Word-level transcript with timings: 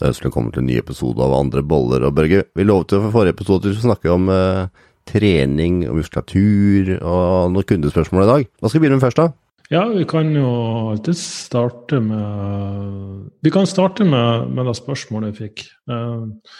Det 0.00 0.08
ønskelig 0.08 0.30
velkommen 0.30 0.52
til 0.54 0.62
en 0.62 0.68
ny 0.70 0.76
episode 0.80 1.20
av 1.20 1.34
Andre 1.36 1.60
boller. 1.60 2.06
Og 2.08 2.14
Børge, 2.16 2.46
vi 2.56 2.64
lovet 2.64 2.94
jo 2.94 3.02
for 3.02 3.12
forrige 3.18 3.34
episode 3.34 3.60
at 3.60 3.66
vi 3.68 3.80
skulle 3.82 4.12
om 4.14 4.30
eh, 4.32 4.86
trening 5.10 5.82
og 5.90 5.98
muskulatur 5.98 6.88
og 6.96 7.50
noen 7.52 7.66
kundespørsmål 7.68 8.24
i 8.24 8.30
dag. 8.30 8.46
Hva 8.48 8.70
skal 8.70 8.80
vi 8.80 8.86
begynne 8.86 8.96
med 8.96 9.04
først, 9.04 9.20
da? 9.20 9.26
Ja, 9.68 9.82
vi 9.92 10.06
kan 10.08 10.32
jo 10.32 10.54
alltid 10.94 11.20
starte 11.20 12.00
med 12.00 13.28
Vi 13.44 13.52
kan 13.52 13.68
starte 13.68 14.08
med, 14.08 14.48
med 14.56 14.70
det 14.70 14.76
spørsmålet 14.80 15.34
jeg 15.34 15.38
fikk. 15.42 15.66
Eh, 15.92 16.56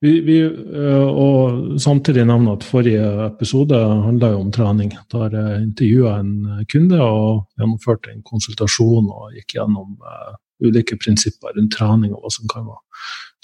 vi, 0.00 0.16
vi, 0.24 0.40
uh, 0.48 1.08
og 1.10 1.78
samtidig 1.82 2.22
nevne 2.24 2.52
at 2.54 2.64
forrige 2.64 3.04
episode 3.26 3.76
handla 3.76 4.30
om 4.38 4.48
trening. 4.54 4.96
Der 5.12 5.34
jeg 5.34 5.62
intervjua 5.66 6.20
en 6.22 6.34
kunde 6.72 7.00
og 7.04 7.48
gjennomførte 7.58 8.14
en 8.14 8.22
konsultasjon 8.24 9.10
og 9.10 9.34
gikk 9.34 9.58
gjennom 9.58 9.96
uh, 9.98 10.36
ulike 10.64 10.98
prinsipper 11.00 11.54
rundt 11.56 11.74
trening 11.76 12.14
og 12.14 12.24
hva 12.24 12.32
som 12.34 12.50
kan 12.50 12.66
være 12.66 12.82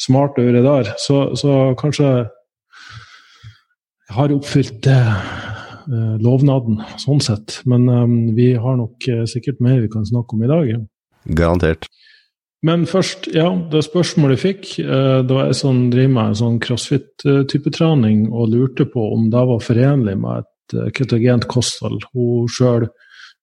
smart 0.05 0.39
å 0.39 0.47
gjøre 0.47 0.65
der. 0.65 0.95
Så, 1.01 1.19
så 1.38 1.75
kanskje 1.80 2.09
jeg 4.05 4.16
har 4.16 4.34
oppfylt 4.34 4.88
eh, 4.91 5.29
lovnaden, 6.23 6.83
sånn 7.01 7.23
sett. 7.24 7.61
Men 7.71 7.87
eh, 7.88 8.16
vi 8.37 8.48
har 8.61 8.80
nok 8.80 9.09
eh, 9.11 9.24
sikkert 9.30 9.62
mer 9.65 9.80
vi 9.85 9.93
kan 9.93 10.07
snakke 10.09 10.37
om 10.37 10.45
i 10.45 10.51
dag. 10.51 10.74
Garantert. 11.38 11.88
Men 12.65 12.87
først, 12.88 13.27
ja, 13.37 13.51
det 13.71 13.83
spørsmålet 13.85 14.38
jeg 14.38 14.43
fikk, 14.43 14.69
eh, 14.80 15.21
det 15.27 15.37
var 15.37 15.51
jeg 15.51 15.59
som 15.59 15.83
driver 15.93 16.12
med 16.15 16.30
en 16.30 16.38
sånn 16.41 16.60
crossfit-type 16.65 17.73
trening 17.77 18.27
og 18.33 18.55
lurte 18.55 18.87
på 18.88 19.05
om 19.12 19.27
det 19.33 19.43
var 19.51 19.60
forenlig 19.60 20.15
med 20.23 20.45
et 20.45 20.77
eh, 20.79 20.91
ketogent 20.96 21.45
kosthold. 21.51 22.07
Hun 22.16 22.49
sjøl 22.49 22.88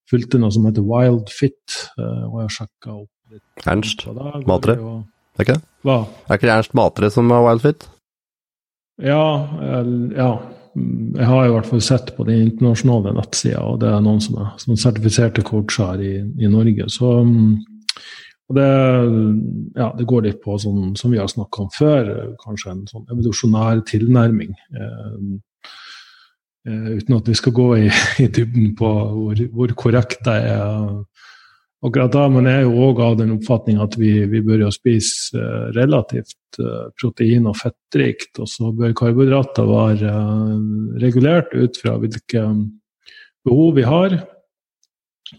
fulgte 0.10 0.42
noe 0.42 0.50
som 0.54 0.66
heter 0.66 0.88
Wild 0.88 1.30
Fit, 1.30 1.78
eh, 2.02 2.24
og 2.32 2.42
jeg 2.42 2.56
sjekka 2.58 2.96
opp 2.96 3.12
Ernst 3.66 4.06
Matre? 4.48 4.78
Er 5.38 5.46
ikke 5.46 5.58
det? 5.58 5.64
Hva? 5.88 5.98
Er 6.28 6.38
ikke 6.38 6.48
det 6.50 6.56
Ernst 6.56 6.74
Matre 6.78 7.12
som 7.14 7.32
er 7.34 7.46
Wildfit? 7.48 7.88
Ja, 9.02 9.26
ja. 10.16 10.32
Jeg 10.72 11.28
har 11.28 11.46
i 11.46 11.52
hvert 11.52 11.68
fall 11.68 11.82
sett 11.84 12.14
på 12.16 12.24
den 12.24 12.46
internasjonale 12.46 13.12
nettsida, 13.18 13.60
og 13.68 13.82
det 13.82 13.90
er 13.92 14.04
noen 14.04 14.22
som 14.24 14.38
er 14.40 14.54
som 14.62 14.78
sertifiserte 14.80 15.44
coacher 15.44 16.00
i, 16.00 16.14
i 16.40 16.52
Norge. 16.52 16.88
Så 16.94 17.18
og 18.52 18.58
det, 18.58 18.72
ja, 19.80 19.88
det, 19.96 20.06
går 20.08 20.26
litt 20.26 20.42
på, 20.44 20.58
sånn, 20.60 20.92
som 21.00 21.14
vi 21.14 21.20
har 21.22 21.30
snakka 21.32 21.64
om 21.64 21.70
før, 21.72 22.10
kanskje 22.42 22.74
en 22.74 22.82
sånn 22.90 23.06
evolusjonær 23.14 23.80
tilnærming. 23.88 24.52
Eh, 24.76 25.14
eh, 26.68 26.90
uten 26.98 27.16
at 27.16 27.32
vi 27.32 27.36
skal 27.40 27.56
gå 27.56 27.68
i, 27.80 27.86
i 28.26 28.28
dybden 28.28 28.74
på 28.80 28.90
hvor, 28.92 29.44
hvor 29.56 29.76
korrekt 29.80 30.26
det 30.28 30.36
er 30.52 30.92
akkurat 31.82 32.14
da, 32.14 32.26
men 32.30 32.48
jeg 32.50 32.62
er 32.62 32.68
jo 32.68 32.90
òg 32.90 33.00
av 33.02 33.16
den 33.20 33.34
oppfatning 33.36 33.80
at 33.82 33.96
vi, 34.00 34.14
vi 34.30 34.42
bør 34.46 34.68
jo 34.68 34.74
spise 34.74 35.38
uh, 35.38 35.70
relativt 35.76 36.60
uh, 36.62 36.92
protein- 37.00 37.48
og 37.50 37.58
fettrikt, 37.58 38.38
og 38.42 38.50
så 38.50 38.70
bør 38.76 38.94
karbohydrater 38.98 39.70
være 39.70 40.12
uh, 40.12 40.60
regulert 41.02 41.56
ut 41.58 41.80
fra 41.82 41.96
hvilke 42.02 42.44
behov 43.48 43.74
vi 43.80 43.88
har. 43.88 44.20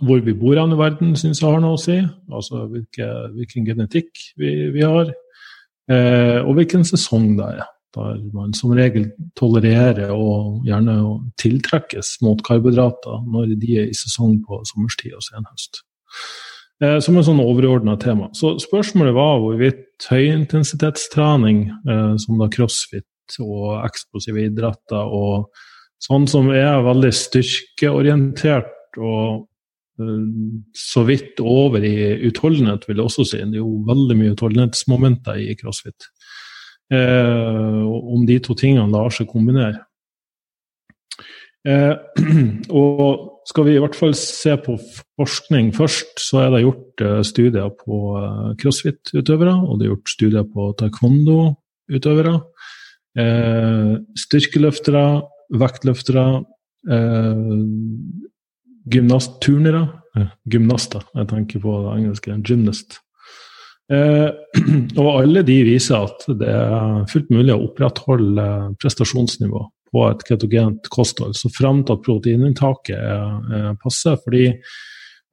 Hvor 0.03 0.23
vi 0.25 0.33
bor 0.35 0.57
i 0.57 0.79
verden, 0.79 1.13
syns 1.21 1.43
jeg 1.43 1.53
har 1.53 1.61
noe 1.61 1.77
å 1.77 1.81
si. 1.81 1.99
Altså 2.33 2.65
hvilke, 2.73 3.07
hvilken 3.37 3.67
genetikk 3.67 4.09
vi, 4.41 4.71
vi 4.73 4.81
har. 4.89 5.11
og 5.93 6.55
hvilken 6.57 6.87
sesong 6.89 7.35
det 7.37 7.51
er. 7.59 7.67
Der 7.93 8.23
man 8.33 8.55
som 8.57 8.73
regel 8.73 9.11
tolererer 9.37 10.15
og 10.17 10.65
gjerne 10.65 10.97
tiltrekkes 11.37 12.15
mot 12.25 12.41
karbohydrater 12.41 13.21
når 13.29 13.53
de 13.61 13.77
er 13.83 13.93
i 13.93 14.01
sesong 14.01 14.39
på 14.47 14.63
sommerstid 14.73 15.13
og 15.13 15.27
senhøst. 15.29 15.83
Eh, 16.83 16.99
som 17.05 17.17
en 17.17 17.27
sånn 17.27 17.43
overordna 17.43 17.95
tema. 18.01 18.29
Så 18.35 18.57
spørsmålet 18.63 19.15
var 19.15 19.39
hvorvidt 19.39 20.07
høyintensitetstrening, 20.11 21.69
eh, 21.87 22.15
som 22.19 22.41
da 22.41 22.49
crossfit 22.51 23.37
og 23.39 23.85
eksplosive 23.87 24.49
idretter 24.49 25.15
og 25.15 25.53
sånn 26.03 26.27
som 26.29 26.51
er 26.51 26.83
veldig 26.83 27.13
styrkeorientert 27.15 28.99
og 28.99 29.47
eh, 30.03 30.25
så 30.75 31.05
vidt 31.07 31.39
over 31.39 31.87
i 31.87 32.27
utholdenhet, 32.27 32.89
vil 32.89 32.99
jeg 32.99 33.07
også 33.07 33.29
si. 33.31 33.45
Det 33.45 33.61
er 33.61 33.63
jo 33.63 33.85
veldig 33.87 34.19
mye 34.19 34.35
utholdenhetsmomenter 34.35 35.39
i 35.39 35.55
crossfit. 35.61 36.11
Eh, 36.91 37.83
om 37.87 38.27
de 38.27 38.41
to 38.43 38.59
tingene 38.59 38.91
lar 38.91 39.15
seg 39.15 39.31
kombinere. 39.31 39.85
Eh, 41.69 41.95
og 42.83 43.29
skal 43.49 43.67
vi 43.67 43.77
i 43.77 43.83
hvert 43.83 43.99
fall 43.99 44.15
se 44.19 44.55
på 44.65 44.77
forskning 45.19 45.73
først, 45.75 46.15
så 46.23 46.45
er 46.45 46.53
det 46.55 46.63
gjort 46.63 47.03
uh, 47.03 47.21
studier 47.27 47.73
på 47.75 47.99
uh, 48.15 48.53
crossfit-utøvere, 48.61 49.57
og 49.67 49.81
det 49.81 49.89
er 49.89 49.93
gjort 49.93 50.13
studier 50.15 50.47
på 50.47 50.69
taekwondo-utøvere. 50.79 52.37
Eh, 53.19 53.97
styrkeløftere, 54.17 55.05
vektløftere, 55.61 56.27
eh, 56.89 57.43
gymnastturnere 58.89 59.83
eh, 60.17 60.31
Gymnaster, 60.49 61.05
jeg 61.15 61.29
tenker 61.29 61.61
på 61.61 61.75
det 61.85 61.99
engelske. 61.99 62.39
Gymnast. 62.49 63.01
og 63.93 65.09
alle 65.11 65.43
de 65.45 65.57
viser 65.67 66.07
at 66.07 66.23
det 66.41 66.49
er 66.49 67.03
fullt 67.11 67.29
mulig 67.35 67.53
å 67.53 67.67
opprettholde 67.67 68.45
prestasjonsnivå 68.81 69.67
på 69.93 70.07
et 70.09 70.25
ketogent 70.29 70.89
kosthold, 70.93 71.37
så 71.37 71.51
frem 71.53 71.83
til 71.85 71.99
at 71.99 72.07
proteininntaket 72.07 72.97
er, 72.97 73.35
er 73.59 73.77
passe. 73.83 74.15
Fordi 74.25 74.47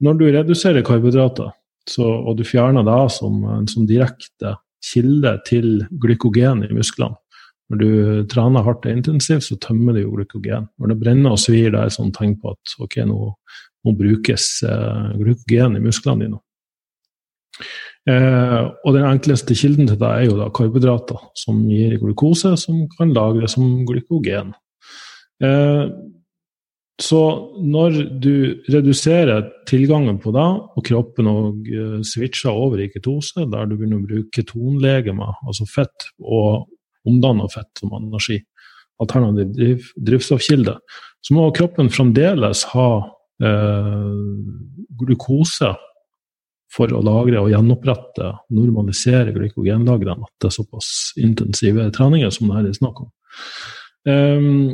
når 0.03 0.19
du 0.19 0.25
reduserer 0.27 0.85
karbohydrater, 0.85 1.53
så, 1.89 2.03
og 2.05 2.37
du 2.37 2.43
fjerner 2.45 2.85
det 2.85 2.99
som 3.15 3.39
en 3.49 3.67
som 3.69 3.87
direkte 3.89 4.57
kilde 4.85 5.33
til 5.47 5.81
glykogen 5.99 6.63
i 6.67 6.71
musklene 6.75 7.17
Når 7.69 7.79
du 7.79 7.89
trener 8.31 8.63
hardt 8.65 8.85
og 8.87 8.91
intensivt, 8.91 9.45
så 9.45 9.57
tømmer 9.61 9.93
det 9.93 10.03
jo 10.03 10.13
glykogen. 10.15 10.69
Når 10.79 10.91
det 10.91 10.99
brenner 11.03 11.35
og 11.35 11.41
svir, 11.41 11.69
det 11.69 11.79
er 11.79 11.89
et 11.89 11.93
sånt 11.93 12.15
tegn 12.17 12.35
på 12.41 12.55
at 12.55 12.75
ok, 12.81 12.95
nå, 13.05 13.33
nå 13.85 13.93
brukes 13.99 14.47
eh, 14.65 15.11
glykogen 15.19 15.77
i 15.77 15.83
musklene 15.83 16.25
dine. 16.25 16.39
Eh, 18.09 18.61
og 18.85 18.95
den 18.95 19.05
enkleste 19.05 19.57
kilden 19.57 19.89
til 19.89 19.99
det 19.99 20.09
er 20.09 20.27
jo 20.29 20.37
da 20.39 20.49
karbohydrater, 20.55 21.19
som 21.37 21.59
gir 21.69 21.97
glukose, 22.01 22.55
som 22.57 22.85
kan 22.95 23.11
lagres 23.15 23.57
som 23.57 23.83
glykogen. 23.87 24.53
Eh, 25.43 25.85
så 26.99 27.19
når 27.63 27.95
du 28.19 28.33
reduserer 28.67 29.45
tilgangen 29.69 30.17
på 30.19 30.33
det, 30.35 30.47
og 30.75 30.83
kroppen 30.83 31.29
og 31.31 31.69
uh, 31.71 32.01
switcher 32.03 32.51
over 32.51 32.81
i 32.83 32.89
ketose, 32.91 33.45
der 33.47 33.69
du 33.69 33.77
begynner 33.77 34.01
å 34.01 34.07
bruke 34.09 34.33
ketonlegemer, 34.35 35.37
altså 35.47 35.67
fett, 35.71 36.09
og 36.19 36.67
omdanne 37.07 37.47
fett 37.53 37.71
som 37.79 37.95
energi, 37.95 38.41
alternativ 38.99 39.53
driv, 39.55 39.87
drivstoffkilde, 39.95 40.75
så 41.23 41.37
må 41.37 41.47
kroppen 41.55 41.87
fremdeles 41.91 42.65
ha 42.73 42.89
eh, 43.43 44.11
glukose 44.99 45.71
for 46.73 46.91
å 46.93 47.01
lagre 47.05 47.41
og 47.41 47.49
gjenopprette, 47.51 48.29
normalisere 48.53 49.33
glykogenlagrene, 49.33 50.27
at 50.27 50.43
det 50.43 50.51
er 50.51 50.55
såpass 50.59 50.91
intensive 51.19 51.87
treninger 51.95 52.31
som 52.33 52.49
det 52.49 52.59
her 52.59 52.69
er 52.69 52.77
snakk 52.77 53.01
om. 53.05 53.09
Um, 54.09 54.69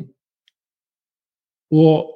og 1.75 2.11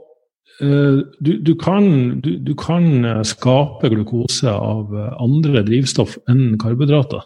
uh, 0.62 1.00
du, 1.20 1.32
du, 1.42 1.54
kan, 1.60 2.20
du, 2.22 2.36
du, 2.44 2.54
kan, 2.60 2.86
eh, 3.08 3.24
skape 3.28 3.90
glukose 3.92 4.52
av 4.52 4.94
eh, 4.94 5.12
andre 5.24 5.64
drivstoff 5.68 6.20
enn 6.30 6.58
karbohydrater. 6.62 7.26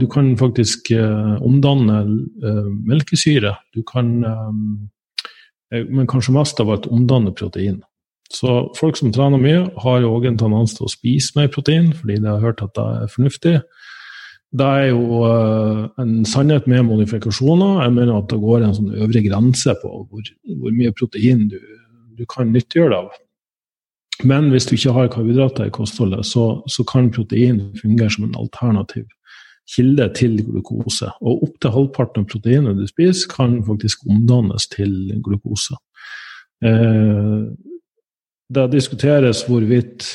Du 0.00 0.06
kan 0.08 0.30
faktisk 0.40 0.88
uh, 0.96 1.34
omdanne 1.44 1.98
melkesyre. 2.88 3.50
Du 3.76 3.82
kan, 3.84 4.08
men 5.68 6.08
kanskje 6.08 6.32
mest 6.32 6.62
av 6.64 6.70
alt 6.72 6.88
omdanne 6.88 7.34
protein. 7.36 7.82
Så 8.32 8.54
folk 8.78 8.98
som 8.98 9.12
trener 9.14 9.40
mye, 9.40 9.66
har 9.82 10.00
jo 10.02 10.14
òg 10.16 10.26
en 10.30 10.38
tendens 10.40 10.74
til 10.76 10.86
å 10.86 10.92
spise 10.92 11.36
mer 11.36 11.50
protein, 11.52 11.92
fordi 11.94 12.18
de 12.18 12.30
har 12.30 12.42
hørt 12.42 12.62
at 12.64 12.74
det 12.76 12.86
er 12.86 13.12
fornuftig. 13.12 13.54
Det 14.56 14.66
er 14.66 14.88
jo 14.88 15.20
uh, 15.26 15.86
en 16.00 16.24
sannhet 16.28 16.66
med 16.70 16.86
modifikasjoner. 16.88 17.82
Jeg 17.84 17.94
mener 17.96 18.16
at 18.16 18.30
det 18.30 18.40
går 18.40 18.64
en 18.64 18.74
sånn 18.76 18.94
øvre 18.94 19.22
grense 19.24 19.74
på 19.82 19.92
hvor, 20.06 20.32
hvor 20.62 20.74
mye 20.74 20.94
protein 20.96 21.46
du, 21.52 21.58
du, 22.16 22.24
kan 22.30 22.52
nyttiggjøre 22.54 22.94
deg 22.94 23.04
av. 23.04 23.22
Men 24.24 24.48
hvis 24.48 24.64
du 24.68 24.76
ikke 24.78 24.94
har 24.96 25.10
karbohydrater 25.12 25.68
i 25.68 25.74
kostholdet, 25.74 26.24
så, 26.24 26.62
så 26.72 26.86
kan 26.88 27.10
protein 27.12 27.60
fungere 27.76 28.14
som 28.14 28.24
en 28.24 28.38
alternativ 28.38 29.04
kilde 29.74 30.06
til 30.14 30.38
glukose. 30.46 31.10
Og 31.20 31.42
opptil 31.48 31.74
halvparten 31.74 32.24
av 32.24 32.30
proteinet 32.30 32.78
du 32.78 32.86
spiser, 32.88 33.28
kan 33.32 33.58
faktisk 33.66 34.06
omdannes 34.08 34.68
til 34.72 34.94
glukose. 35.26 35.76
Eh, 36.64 37.42
det 38.52 38.70
diskuteres 38.72 39.42
hvorvidt 39.48 40.06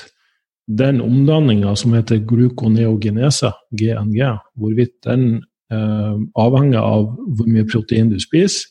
den 0.72 1.02
omdanninga 1.04 1.74
som 1.76 1.94
heter 1.98 2.22
glukoneogenese, 2.28 3.52
GNG, 3.76 4.20
hvorvidt 4.56 4.94
den 5.04 5.42
eh, 5.74 6.16
avhenger 6.40 6.80
av 6.80 7.10
hvor 7.18 7.50
mye 7.50 7.68
protein 7.68 8.12
du 8.12 8.20
spiser, 8.22 8.70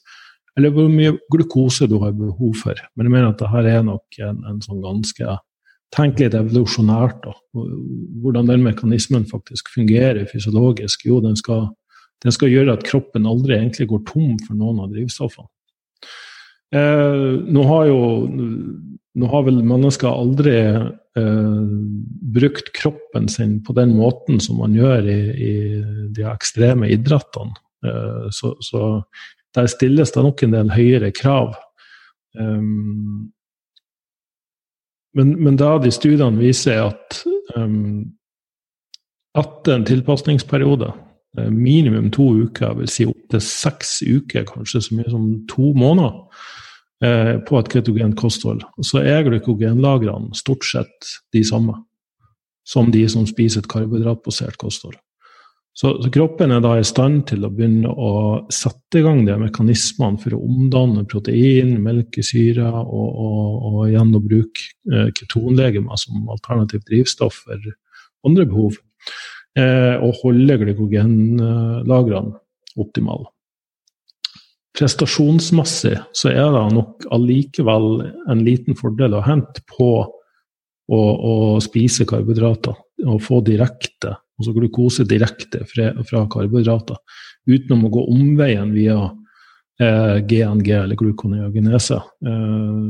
eller 0.59 0.73
hvor 0.75 0.89
mye 0.91 1.15
glukose 1.33 1.87
du 1.89 1.99
har 2.03 2.17
behov 2.17 2.57
for. 2.62 2.81
Men 2.97 3.07
jeg 3.07 3.15
mener 3.15 3.31
at 3.31 3.43
dette 3.43 3.75
er 3.77 3.85
nok 3.87 4.21
en, 4.25 4.43
en 4.51 4.61
sånn 4.65 4.83
ganske 4.85 5.39
Tenk 5.91 6.21
litt 6.23 6.37
evolusjonært, 6.39 7.25
da. 7.25 7.33
Hvordan 8.23 8.47
den 8.47 8.61
mekanismen 8.63 9.25
faktisk 9.27 9.73
fungerer 9.75 10.29
fysiologisk. 10.31 11.03
Jo, 11.09 11.17
den 11.25 11.35
skal, 11.35 11.65
den 12.23 12.31
skal 12.31 12.53
gjøre 12.53 12.77
at 12.77 12.85
kroppen 12.87 13.27
aldri 13.27 13.56
egentlig 13.56 13.89
går 13.91 14.05
tom 14.06 14.37
for 14.45 14.55
noen 14.55 14.85
av 14.85 14.93
drivstoffene. 14.93 15.51
Eh, 16.75 17.31
nå 17.50 17.62
har 17.67 17.88
jo 17.90 18.00
nå 19.19 19.26
har 19.32 19.43
vel 19.46 19.58
mennesker 19.67 20.06
aldri 20.06 20.55
eh, 21.19 21.64
brukt 22.34 22.70
kroppen 22.76 23.26
sin 23.28 23.58
på 23.67 23.75
den 23.75 23.96
måten 23.99 24.38
som 24.43 24.61
man 24.62 24.76
gjør 24.78 25.08
i, 25.11 25.19
i 25.34 25.55
de 26.14 26.28
ekstreme 26.31 26.93
idrettene. 26.94 27.58
Eh, 27.87 28.31
så, 28.31 28.55
så, 28.62 29.02
der 29.56 29.67
stilles 29.67 30.14
det 30.14 30.22
nok 30.22 30.44
en 30.46 30.55
del 30.55 30.70
høyere 30.70 31.11
krav. 31.11 31.56
Um, 32.38 33.32
men, 35.19 35.32
men, 35.43 35.56
da 35.58 35.72
de 35.82 35.90
studiene 35.90 36.38
viser 36.38 36.84
at 36.84 37.17
um, 37.56 38.12
etter 39.34 39.75
en 39.75 39.88
tilpasningsperiode, 39.88 40.93
eh, 41.38 41.50
minimum 41.50 42.12
to 42.14 42.28
uker, 42.44 42.76
vil 42.78 42.90
si 42.90 43.08
opptil 43.11 43.43
seks 43.43 43.96
uker, 44.06 44.46
kanskje 44.46 44.84
så 44.87 45.00
mye 45.00 45.11
som 45.11 45.26
to 45.50 45.72
måneder, 45.75 46.14
eh, 46.14 46.60
på 47.00 47.56
et 47.56 47.69
ketogent 47.73 48.12
kosthold, 48.20 48.61
så 48.85 49.00
er 49.00 49.23
glykogenlagrene 49.25 50.37
stort 50.37 50.67
sett 50.69 51.12
de 51.32 51.41
samme 51.49 51.79
som 52.69 52.91
de 52.93 53.06
som 53.08 53.25
spiser 53.29 53.62
et 53.62 53.70
karbohydratbasert 53.73 54.58
kosthold. 54.61 54.99
Så, 55.73 55.94
så, 56.02 56.11
kroppen 56.12 56.50
er 56.50 56.62
da 56.64 56.75
i 56.76 56.85
stand 56.87 57.23
til 57.31 57.47
å 57.47 57.50
begynne 57.55 57.88
å 57.88 58.12
sette 58.52 59.00
i 59.00 59.05
gang 59.06 59.23
de 59.25 59.37
mekanismene 59.38 60.19
for 60.20 60.35
å 60.35 60.43
omdanne 60.44 61.06
protein, 61.08 61.76
melkesyre 61.85 62.67
og, 62.82 63.11
og, 63.25 63.69
og 63.70 63.79
igjen 63.87 64.11
eh, 64.19 65.08
ketonlegemer 65.17 66.00
som 66.00 66.26
alternativt 66.35 66.88
drivstoff 66.91 67.44
for 67.46 67.70
andre 68.26 68.49
behov. 68.50 68.81
Eh, 69.58 69.96
og 70.03 70.19
holde 70.25 70.58
glykogenlagrene 70.61 72.35
optimale. 72.81 73.31
Prestasjonsmessig 74.81 75.99
så 76.17 76.32
er 76.32 76.55
det 76.55 76.65
nok 76.73 77.05
allikevel 77.12 78.00
en 78.32 78.43
liten 78.47 78.79
fordel 78.79 79.19
å 79.19 79.25
hente 79.27 79.61
på 79.69 79.91
å, 80.00 81.00
å 81.00 81.35
spise 81.62 82.06
karbohydrater 82.09 82.79
og 83.05 83.21
få 83.25 83.43
direkte 83.44 84.17
altså 84.41 84.55
glukose 84.56 85.05
direkte 85.09 85.65
fra, 85.69 85.91
fra 86.09 86.25
karbohydrater, 86.32 86.97
utenom 87.50 87.87
å 87.87 87.93
gå 87.93 88.06
omveien 88.15 88.73
via 88.73 88.97
eh, 89.81 90.17
GNG, 90.25 90.73
eller 90.79 90.99
glukoneogenese. 90.99 92.00
Eh, 92.00 92.81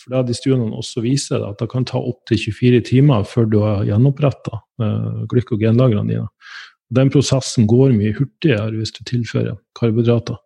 for 0.00 0.14
det 0.14 0.22
de 0.30 0.36
studiene 0.36 0.72
også 0.80 1.04
viser 1.04 1.44
at 1.44 1.60
det 1.60 1.68
kan 1.72 1.84
ta 1.84 2.00
opptil 2.00 2.40
24 2.48 2.84
timer 2.88 3.26
før 3.28 3.48
du 3.52 3.58
har 3.60 3.84
gjenoppretta 3.88 4.62
eh, 4.80 5.24
glykogenlagrene 5.32 6.14
dine. 6.14 6.28
Den 6.90 7.12
prosessen 7.12 7.68
går 7.70 7.92
mye 7.94 8.16
hurtigere 8.16 8.72
hvis 8.78 8.96
du 8.96 9.04
tilfører 9.06 9.60
karbohydrater. 9.78 10.40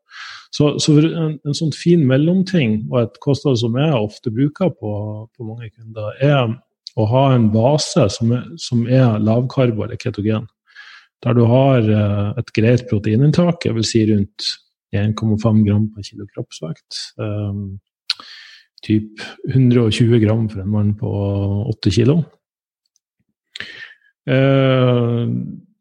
Så, 0.54 0.76
så 0.78 0.94
en, 1.02 1.38
en, 1.42 1.56
sånn 1.56 1.72
fin 1.74 2.04
mellomting 2.06 2.84
og 2.92 3.00
et 3.00 3.16
kosthold 3.24 3.58
som 3.58 3.74
jeg 3.80 3.94
ofte 3.98 4.30
bruker 4.30 4.70
på, 4.70 4.92
på 5.34 5.46
mange 5.48 5.70
kunder, 5.72 6.12
er 6.22 6.52
å 6.94 7.06
ha 7.10 7.24
en 7.34 7.48
base 7.50 8.04
som 8.14 8.30
er, 8.36 8.44
som 8.62 8.84
er 8.86 9.18
lavkarbo 9.18 9.86
eller 9.86 9.98
ketogen. 9.98 10.46
Der 11.26 11.34
du 11.34 11.42
har 11.50 11.88
eh, 11.88 12.28
et 12.38 12.52
greit 12.54 12.84
proteininntak, 12.90 13.66
jeg 13.66 13.74
vil 13.74 13.88
si 13.88 14.04
rundt 14.12 14.46
1,5 14.94 15.64
gram 15.66 15.88
per 15.90 16.06
kilo 16.06 16.28
kroppsvekt. 16.30 17.00
Um, 17.18 17.80
typ 18.84 19.24
120 19.48 20.20
gram 20.22 20.46
for 20.52 20.62
en 20.62 20.70
mann 20.70 20.92
på 21.00 21.10
8 21.72 21.94
kilo. 21.96 22.20
Uh, 24.30 25.26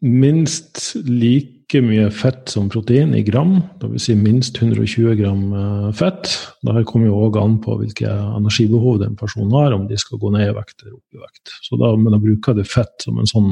minst 0.02 0.96
like 1.06 1.63
like 1.74 1.86
mye 1.86 2.10
fett 2.14 2.50
som 2.50 2.70
protein 2.70 3.14
i 3.16 3.24
gram, 3.24 3.62
dvs. 3.82 4.06
Si 4.06 4.16
minst 4.16 4.58
120 4.62 5.16
gram 5.18 5.54
eh, 5.54 5.92
fett. 5.98 6.30
Dette 6.62 6.84
kommer 6.86 7.10
jo 7.10 7.22
òg 7.26 7.40
an 7.42 7.60
på 7.64 7.78
hvilke 7.80 8.10
energibehov 8.10 9.00
den 9.02 9.16
personen 9.18 9.54
har, 9.58 9.74
om 9.74 9.88
de 9.88 9.98
skal 9.98 10.20
gå 10.22 10.32
ned 10.34 10.52
i 10.52 10.56
vekt 10.56 10.84
eller 10.84 10.98
opp 10.98 11.18
i 11.18 11.22
vekt. 11.22 11.56
Så 11.66 11.80
da, 11.82 11.94
men 11.98 12.14
da 12.14 12.22
bruker 12.22 12.58
du 12.58 12.64
fett 12.64 12.94
som 13.06 13.18
en 13.18 13.30
sånn 13.30 13.50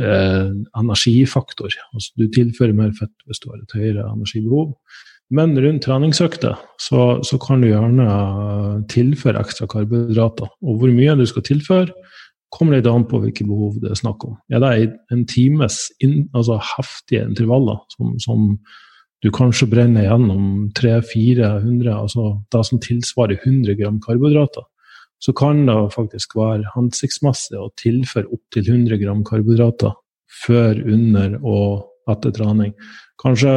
eh, 0.00 0.50
energifaktor. 0.80 1.76
Altså, 1.94 2.12
du 2.18 2.26
tilfører 2.34 2.76
mer 2.76 2.92
fett 2.98 3.14
hvis 3.26 3.42
du 3.42 3.50
har 3.52 3.60
et 3.60 3.78
høyere 3.78 4.08
energibehov. 4.10 4.74
Men 5.30 5.54
rundt 5.62 5.84
treningsøkter 5.86 6.56
så, 6.82 7.20
så, 7.22 7.36
kan 7.38 7.62
du 7.62 7.68
gjerne 7.68 8.82
tilføre 8.90 9.38
ekstra 9.38 9.68
karbohydrater. 9.70 10.50
Og 10.66 10.80
hvor 10.80 10.90
mye 10.90 11.14
du 11.20 11.22
skal 11.30 11.46
tilføre, 11.46 11.94
kommer 12.50 12.76
litt 12.76 12.88
an 12.90 13.06
på 13.08 13.20
hvilke 13.22 13.46
behov 13.46 13.78
det 13.82 13.92
er 13.92 14.00
snakk 14.00 14.24
om. 14.26 14.36
Er 14.50 14.62
det 14.62 14.70
en 15.14 15.24
times 15.30 15.88
in, 16.02 16.24
altså 16.34 16.58
heftige 16.76 17.24
intervaller 17.28 17.82
som, 17.94 18.16
som, 18.22 18.54
du 19.20 19.28
kanskje 19.36 19.66
brenner 19.68 20.06
gjennom 20.06 20.70
300-400, 20.78 21.90
altså 21.92 22.22
det 22.54 22.60
som 22.64 22.80
tilsvarer 22.80 23.36
100 23.36 23.76
gram 23.76 23.98
karbohydrater, 24.00 24.64
så 25.20 25.34
kan 25.36 25.66
det 25.68 25.76
faktisk 25.92 26.38
være 26.38 26.70
hensiktsmessig 26.72 27.58
å 27.60 27.68
tilføre 27.76 28.30
opptil 28.32 28.64
100 28.64 28.96
gram 29.02 29.20
karbohydrater 29.28 29.92
før, 30.46 30.80
under 30.88 31.36
og 31.42 31.84
etter 32.08 32.32
trening. 32.32 32.72
Kanskje 33.20 33.52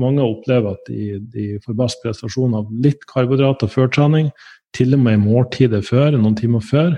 mange 0.00 0.24
opplever 0.24 0.78
at 0.78 0.88
de, 0.88 1.18
de 1.20 1.48
får 1.64 1.76
best 1.76 2.00
prestasjon 2.00 2.56
av 2.56 2.70
litt 2.72 3.04
karbohydrater 3.10 3.68
før 3.68 3.92
trening, 3.92 4.30
til 4.76 4.96
og 4.96 5.04
med 5.04 5.18
i 5.18 5.22
måltidet 5.22 5.82
før, 5.84 6.16
noen 6.16 6.36
timer 6.38 6.64
før. 6.64 6.96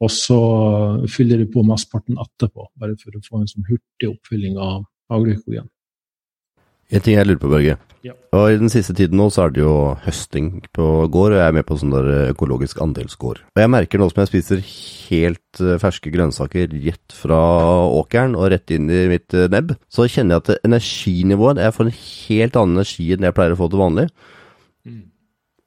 Og 0.00 0.08
så 0.14 0.38
fyller 1.12 1.42
de 1.42 1.48
på 1.52 1.64
mesteparten 1.66 2.16
etterpå, 2.20 2.70
bare 2.80 2.96
for 3.00 3.16
å 3.16 3.22
få 3.26 3.42
en 3.42 3.50
sånn 3.50 3.68
hurtig 3.68 4.08
oppfylling 4.08 4.56
av, 4.56 4.86
av 5.12 5.26
glykogen. 5.26 5.68
En 6.90 7.02
ting 7.04 7.14
jeg 7.18 7.28
lurer 7.28 7.42
på, 7.42 7.50
Børge. 7.52 7.76
Ja. 8.00 8.14
Og 8.32 8.54
I 8.54 8.56
den 8.56 8.70
siste 8.72 8.94
tiden 8.96 9.18
nå 9.20 9.26
så 9.28 9.44
er 9.44 9.52
det 9.52 9.60
jo 9.60 9.74
høsting 10.06 10.48
på 10.72 10.86
gård, 11.12 11.34
og 11.34 11.38
jeg 11.38 11.50
er 11.50 11.56
med 11.58 11.66
på 11.68 11.76
sånn 11.76 11.92
der 11.92 12.08
økologisk 12.30 12.80
andelsgård. 12.80 13.42
Og 13.52 13.60
jeg 13.60 13.72
merker 13.74 14.00
nå 14.00 14.08
som 14.08 14.22
jeg 14.22 14.30
spiser 14.30 14.62
helt 15.10 15.60
eh, 15.60 15.76
ferske 15.82 16.12
grønnsaker 16.14 16.72
rett 16.72 17.14
fra 17.14 17.40
åkeren 17.92 18.38
og 18.38 18.48
rett 18.54 18.72
inn 18.72 18.88
i 18.88 19.04
mitt 19.12 19.36
eh, 19.36 19.50
nebb, 19.52 19.74
så 19.92 20.08
kjenner 20.08 20.38
jeg 20.38 20.46
at 20.46 20.66
energinivået 20.70 21.60
Jeg 21.60 21.76
får 21.76 21.90
en 21.90 21.98
helt 22.00 22.60
annen 22.62 22.80
energi 22.80 23.10
enn 23.12 23.28
jeg 23.28 23.36
pleier 23.36 23.56
å 23.56 23.60
få 23.60 23.68
til 23.68 23.84
vanlig. 23.84 24.08
Mm. 24.88 25.04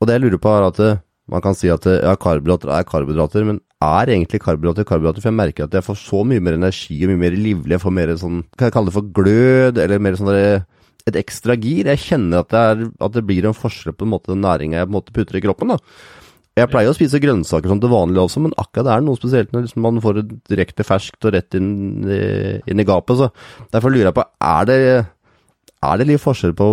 Og 0.01 0.09
det 0.09 0.17
jeg 0.17 0.25
lurer 0.25 0.41
på, 0.41 0.55
er 0.57 0.69
at 0.71 0.81
eh, 0.81 1.01
man 1.29 1.45
kan 1.45 1.55
si 1.55 1.69
at 1.71 1.85
ja, 1.85 2.17
karbohydrater 2.19 2.73
er 2.73 2.89
karbohydrater, 2.89 3.45
men 3.47 3.61
er 3.83 4.13
egentlig 4.13 4.41
karbohydrater 4.43 4.87
karbohydrater, 4.87 5.23
for 5.23 5.31
jeg 5.31 5.39
merker 5.39 5.67
at 5.67 5.75
jeg 5.77 5.85
får 5.85 5.99
så 6.01 6.23
mye 6.27 6.43
mer 6.43 6.57
energi 6.57 6.99
og 7.03 7.13
mye 7.13 7.23
mer 7.25 7.37
livlig. 7.37 7.75
Jeg 7.75 7.83
får 7.83 7.95
mer 7.99 8.13
sånn, 8.21 8.41
kan 8.57 8.69
jeg 8.69 8.75
kalle 8.75 8.91
det 8.91 8.97
for 8.97 9.13
glød, 9.19 9.81
eller 9.83 10.03
mer 10.03 10.17
sånn 10.19 10.33
et 10.33 11.19
ekstra 11.19 11.55
gir. 11.59 11.89
Jeg 11.91 12.03
kjenner 12.05 12.43
at 12.43 12.51
det, 12.53 12.65
er, 12.73 12.83
at 13.03 13.15
det 13.15 13.25
blir 13.27 13.47
en 13.47 13.57
forskjell 13.57 13.95
på 13.97 14.07
en 14.07 14.13
måte 14.13 14.31
den 14.31 14.43
næringa 14.45 14.79
jeg 14.79 14.87
på 14.87 14.93
en 14.93 14.97
måte 14.99 15.15
putter 15.15 15.39
i 15.39 15.43
kroppen. 15.43 15.73
da. 15.75 15.79
Jeg 16.53 16.69
pleier 16.69 16.91
å 16.91 16.93
spise 16.93 17.17
grønnsaker 17.17 17.71
som 17.71 17.79
til 17.81 17.89
vanlig 17.89 18.21
også, 18.21 18.43
men 18.43 18.53
akkurat 18.61 18.85
det 18.85 18.93
er 18.93 19.05
noe 19.05 19.17
spesielt 19.17 19.53
når 19.55 19.65
liksom 19.65 19.81
man 19.87 19.97
får 20.03 20.19
det 20.19 20.25
direkte 20.51 20.85
ferskt 20.85 21.25
og 21.25 21.33
rett 21.33 21.57
inn 21.57 22.05
inn 22.05 22.83
i 22.83 22.85
gapet. 22.85 23.17
så 23.17 23.31
Derfor 23.73 23.93
lurer 23.93 24.11
jeg 24.11 24.17
på, 24.19 24.25
er 24.53 24.69
det, 24.69 24.77
er 25.83 25.99
det 25.99 26.07
litt 26.09 26.23
forskjell 26.23 26.55
på 26.57 26.67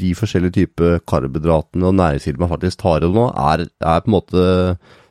de 0.00 0.12
forskjellige 0.16 0.56
typer 0.60 0.98
karbohydratene 1.08 1.88
og 1.88 1.98
næringskilder 1.98 2.42
man 2.42 2.52
faktisk 2.54 2.80
tar 2.82 3.04
i 3.04 3.12
nå? 3.12 3.28
Er, 3.32 3.66
er 3.66 4.02
på 4.02 4.10
en 4.10 4.16
måte 4.16 4.42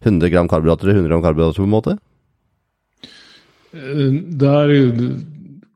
100 0.05 0.33
gram 0.33 0.49
karbohydrater 0.51 0.91
og 0.91 0.99
100 0.99 1.13
gram 1.13 1.23
karbohydrater 1.25 1.63
på 1.63 1.69
en 1.69 1.75
måte? 1.75 1.95
Eh, 3.75 4.19
der 4.41 4.75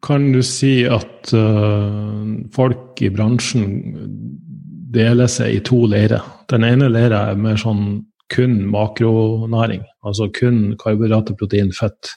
kan 0.05 0.29
du 0.31 0.41
si 0.45 0.85
at 0.87 1.33
uh, 1.35 2.23
folk 2.55 3.01
i 3.03 3.09
bransjen 3.11 3.65
deler 4.93 5.27
seg 5.29 5.57
i 5.57 5.63
to 5.65 5.83
leirer. 5.91 6.23
Den 6.49 6.63
ene 6.65 6.87
leira 6.89 7.27
er 7.29 7.41
mer 7.41 7.59
sånn 7.59 8.05
kun 8.29 8.61
makronæring, 8.69 9.83
altså 10.05 10.29
kun 10.33 10.77
karbohydrater, 10.79 11.35
protein, 11.37 11.73
fett. 11.75 12.13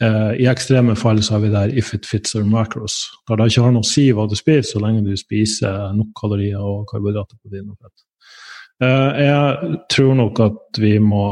Uh, 0.00 0.32
I 0.40 0.46
ekstreme 0.48 0.94
fall 0.96 1.18
så 1.20 1.36
har 1.36 1.42
vi 1.44 1.50
der 1.52 1.72
if 1.76 1.92
it 1.94 2.06
fits 2.08 2.34
or 2.34 2.46
macros. 2.48 3.02
Der 3.28 3.36
det 3.36 3.50
ikke 3.50 3.66
har 3.66 3.74
noe 3.74 3.84
å 3.84 3.90
si 3.90 4.06
hva 4.16 4.24
du 4.28 4.36
spiser, 4.38 4.68
så 4.72 4.80
lenge 4.80 5.04
du 5.04 5.12
spiser 5.20 5.90
nok 5.96 6.14
kalorier 6.16 6.62
og 6.62 6.86
karbohydrater, 6.88 7.36
på 7.36 7.52
din 7.52 7.68
fett. 7.76 8.06
Eh, 8.80 9.20
jeg 9.26 9.76
tror 9.92 10.14
nok 10.16 10.40
at 10.40 10.80
vi 10.80 10.94
må 11.04 11.26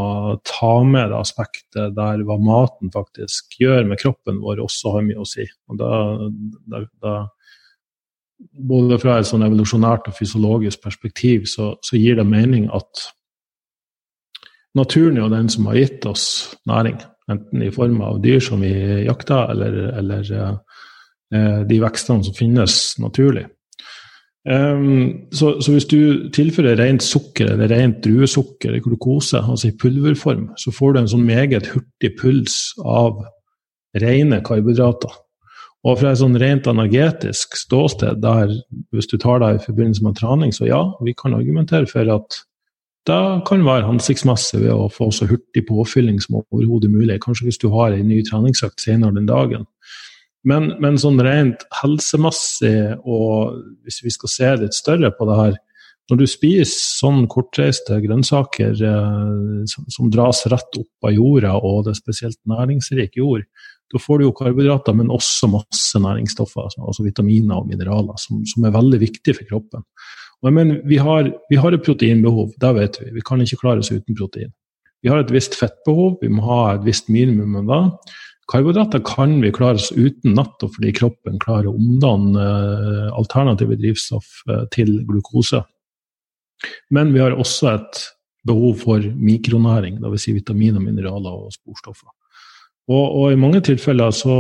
ta 0.44 0.74
med 0.84 1.08
det 1.14 1.16
aspektet 1.16 1.94
der 1.96 2.24
hva 2.28 2.36
maten 2.36 2.92
faktisk 2.92 3.56
gjør 3.62 3.88
med 3.88 4.00
kroppen 4.02 4.42
vår, 4.42 4.60
også 4.66 4.98
har 4.98 5.06
mye 5.06 5.24
å 5.24 5.28
si. 5.28 5.46
Da, 5.80 5.92
da, 6.68 6.82
da 7.00 7.14
både 8.38 8.98
fra 9.00 9.16
et 9.18 9.28
sånn 9.30 9.46
evolusjonært 9.46 10.10
og 10.10 10.18
fysiologisk 10.18 10.82
perspektiv 10.84 11.48
så, 11.50 11.72
så, 11.80 11.96
gir 11.96 12.18
det 12.18 12.26
mening 12.28 12.68
at 12.74 13.08
naturen 14.78 15.16
er 15.16 15.24
jo 15.24 15.32
den 15.32 15.48
som 15.52 15.66
har 15.70 15.80
gitt 15.80 16.04
oss 16.06 16.26
næring. 16.68 17.00
Enten 17.28 17.62
i 17.62 17.70
form 17.74 18.00
av 18.04 18.22
dyr 18.24 18.40
som 18.40 18.62
vi 18.64 18.72
jakter, 19.04 19.52
eller, 19.52 19.78
eller 20.00 20.32
eh, 20.34 21.62
de 21.68 21.80
vekstene 21.82 22.24
som 22.24 22.36
finnes 22.36 22.80
naturlig. 23.02 23.46
Um, 24.48 25.28
så, 25.34 25.58
så, 25.60 25.74
hvis 25.74 25.84
du 25.90 26.30
tilfører 26.32 26.78
rent 26.80 27.02
sukker 27.04 27.50
eller 27.52 27.68
rent 27.68 27.98
druesukker 28.04 28.70
eller 28.70 28.84
glukose, 28.84 29.42
altså 29.42 29.68
i 29.68 29.76
pulverform, 29.76 30.46
så 30.56 30.72
får 30.72 30.94
du 30.94 31.00
en 31.02 31.10
sånn 31.12 31.26
meget 31.28 31.68
hurtig 31.74 32.14
puls 32.16 32.56
av 32.80 33.18
rene 34.00 34.40
karbohydrater. 34.46 35.12
Og 35.86 36.00
fra 36.00 36.14
et 36.14 36.20
sånn 36.22 36.38
rent 36.40 36.66
energetisk 36.70 37.58
ståsted, 37.60 38.22
der 38.24 38.54
hvis 38.94 39.10
du 39.10 39.18
tar 39.20 39.42
deg 39.42 39.58
i 39.58 39.64
forbindelse 39.66 40.06
med 40.06 40.16
trening, 40.18 40.54
så 40.54 40.66
ja, 40.70 40.80
vi 41.04 41.14
kan 41.18 41.36
argumentere 41.36 41.90
for 41.90 42.08
at 42.16 42.40
det 43.08 43.44
kan 43.48 43.64
være 43.64 43.86
hensiktsmessig 43.88 44.60
ved 44.62 44.72
å 44.74 44.88
få 44.92 45.08
så 45.14 45.28
hurtig 45.30 45.64
påfylling 45.68 46.18
som 46.20 46.40
overhodet 46.42 46.90
mulig. 46.92 47.20
Kanskje 47.24 47.48
hvis 47.48 47.60
du 47.62 47.70
har 47.72 47.94
en 47.94 48.08
ny 48.10 48.20
treningsøkt 48.26 48.84
senere 48.84 49.16
den 49.16 49.28
dagen. 49.28 49.64
Men, 50.48 50.72
men, 50.82 50.98
sånn 51.00 51.18
rent 51.24 51.64
helsemessig, 51.80 52.98
og 53.02 53.56
hvis 53.84 54.02
vi 54.04 54.12
skal 54.14 54.32
se 54.32 54.52
litt 54.62 54.76
større 54.76 55.10
på 55.14 55.26
det 55.28 55.38
her 55.40 55.56
Når 56.08 56.20
du 56.22 56.24
spiser 56.30 56.70
sånn 56.72 57.26
kortreiste 57.28 57.98
grønnsaker 58.00 58.78
eh, 58.80 59.64
som, 59.68 59.84
som, 59.92 60.06
dras 60.08 60.46
rett 60.48 60.78
opp 60.80 61.04
av 61.04 61.12
jorda, 61.12 61.50
og 61.60 61.82
det 61.84 61.92
er 61.92 61.98
spesielt 61.98 62.38
næringsrik 62.48 63.18
jord, 63.20 63.44
da 63.92 64.00
får 64.00 64.22
du 64.22 64.24
jo 64.24 64.32
karbohydrater, 64.38 64.96
men 64.96 65.12
også 65.12 65.50
masse 65.52 66.00
næringsstoffer, 66.00 66.70
altså 66.80 67.04
vitaminer 67.04 67.60
og 67.60 67.68
mineraler, 67.68 68.16
som, 68.24 68.40
som 68.48 68.64
er 68.64 68.72
veldig 68.72 69.02
viktige 69.04 69.36
for 69.36 69.50
kroppen. 69.50 69.84
Mener, 70.46 70.80
vi 70.86 71.00
har, 71.02 71.32
vi 71.50 71.58
har 71.58 71.74
et 71.74 71.82
proteinbehov, 71.82 72.52
det 72.62 72.70
vet 72.76 73.00
vi. 73.02 73.10
Vi 73.16 73.24
kan 73.26 73.40
ikke 73.42 73.58
klare 73.64 73.82
oss 73.82 73.90
uten 73.90 74.14
protein. 74.14 74.52
Vi 75.02 75.10
har 75.10 75.22
et 75.22 75.32
visst 75.34 75.56
fettbehov, 75.58 76.18
vi 76.22 76.30
må 76.30 76.44
ha 76.46 76.60
et 76.74 76.84
visst 76.86 77.10
minimum 77.10 77.56
av 77.62 77.68
det. 77.70 78.12
Karbohydrater 78.48 79.02
kan 79.04 79.34
vi 79.42 79.52
klare 79.52 79.76
oss 79.76 79.90
uten, 79.92 80.32
natta 80.38 80.70
fordi 80.72 80.94
kroppen 80.96 81.40
klarer 81.42 81.68
å 81.68 81.74
omdanne 81.76 82.44
eh, 82.44 83.08
alternative 83.12 83.76
drivstoff 83.76 84.38
eh, 84.48 84.62
til 84.74 85.02
glukose. 85.08 85.60
Men 86.94 87.12
vi 87.14 87.20
har 87.22 87.36
også 87.36 87.74
et 87.74 88.00
behov 88.48 88.78
for 88.80 89.04
mikronæring, 89.04 89.98
dvs. 90.00 90.24
Si 90.24 90.34
vitaminer, 90.38 90.80
mineraler 90.80 91.44
og 91.44 91.52
sporstoffer. 91.52 92.08
Og, 92.88 93.04
og 93.04 93.32
i 93.32 93.40
mange 93.40 93.60
tilfeller 93.66 94.14
så, 94.16 94.36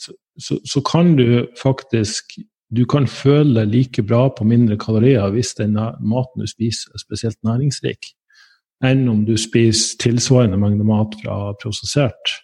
så, 0.00 0.56
så, 0.64 0.80
kan 0.88 1.12
du 1.18 1.44
faktisk 1.60 2.38
du 2.74 2.84
kan 2.88 3.06
føle 3.08 3.62
deg 3.62 3.72
like 3.72 4.04
bra 4.04 4.26
på 4.34 4.44
mindre 4.48 4.76
kalorier 4.80 5.30
hvis 5.32 5.54
den 5.56 5.76
maten 5.78 6.44
du 6.44 6.48
spiser 6.50 6.92
er 6.92 7.02
spesielt 7.02 7.38
næringsrik, 7.46 8.10
enn 8.84 9.06
om 9.10 9.24
du 9.26 9.34
spiser 9.40 9.96
tilsvarende 10.02 10.58
mengde 10.60 10.86
mat 10.86 11.16
fra 11.22 11.38
prosessert 11.62 12.34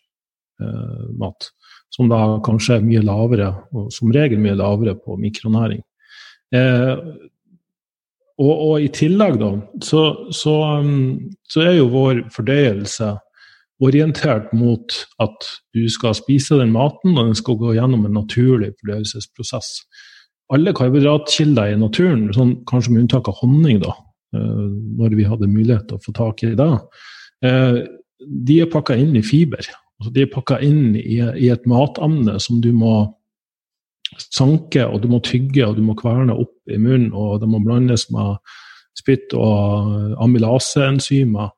eh, 0.62 1.04
mat, 1.20 1.50
som 1.94 2.08
da 2.10 2.40
kanskje 2.46 2.78
er 2.78 2.86
mye 2.86 3.04
lavere, 3.04 3.52
og 3.76 3.92
som 3.94 4.12
regel 4.14 4.40
mye 4.42 4.56
lavere 4.58 4.96
på 4.98 5.18
mikronæring. 5.20 5.84
Eh, 6.54 6.96
og, 8.34 8.54
og, 8.54 8.72
i 8.82 8.88
tillegg, 8.90 9.36
da, 9.38 9.52
så, 9.84 10.00
så, 10.34 10.54
um, 10.80 11.20
så, 11.46 11.68
er 11.68 11.76
jo 11.76 11.92
vår 11.92 12.24
fordøyelse 12.34 13.12
orientert 13.84 14.50
mot 14.56 14.96
at 15.22 15.46
du 15.74 15.84
skal 15.90 16.16
spise 16.18 16.58
den 16.58 16.72
maten, 16.74 17.14
og 17.14 17.28
den 17.28 17.38
skal 17.38 17.60
gå 17.60 17.76
gjennom 17.76 18.08
en 18.08 18.18
naturlig 18.18 18.72
fordøyelsesprosess. 18.80 19.84
Alle 20.52 20.74
karbohydratkilder 20.76 21.72
i 21.72 21.78
naturen, 21.80 22.26
sånn, 22.36 22.58
kanskje 22.68 22.92
med 22.92 23.04
unntak 23.04 23.30
av 23.30 23.38
honning, 23.40 23.80
da, 23.80 23.94
eh, 24.36 24.64
når 25.00 25.16
vi 25.16 25.24
hadde 25.28 25.48
mulighet 25.48 25.88
til 25.88 25.98
å 25.98 26.04
få 26.04 26.12
tak 26.16 26.44
i 26.44 26.54
det, 26.58 26.72
eh, 27.42 27.80
de 28.44 28.60
er 28.60 28.70
pakka 28.72 28.96
inn 28.96 29.16
i 29.16 29.22
fiber. 29.22 29.64
Altså, 30.00 30.12
de 30.12 30.22
er 30.22 30.32
pakka 30.32 30.60
inn 30.60 30.96
i, 30.96 31.20
i 31.20 31.48
et 31.48 31.64
matamne 31.66 32.38
som 32.40 32.60
du 32.60 32.72
må 32.72 33.14
sanke, 34.18 34.84
og 34.84 35.02
du 35.02 35.08
må 35.08 35.20
tygge 35.24 35.66
og 35.66 35.76
du 35.76 35.82
må 35.82 35.96
kverne 35.98 36.36
opp 36.36 36.54
i 36.70 36.78
munnen, 36.78 37.12
og 37.14 37.40
det 37.40 37.48
må 37.48 37.60
blandes 37.64 38.10
med 38.14 38.36
spytt 38.98 39.34
og 39.34 40.14
amylaseenzymer. 40.22 41.50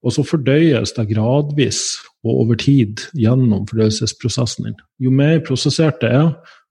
Og 0.00 0.14
så 0.16 0.24
fordøyes 0.24 0.94
det 0.96 1.10
gradvis 1.10 1.82
og 2.24 2.44
over 2.44 2.56
tid 2.60 3.02
gjennom 3.16 3.66
fordøyelsesprosessen 3.68 4.70
din. 4.70 4.78
Jo 5.00 5.12
mer 5.12 5.42
prosessert 5.44 6.00
det 6.00 6.12
er, 6.16 6.30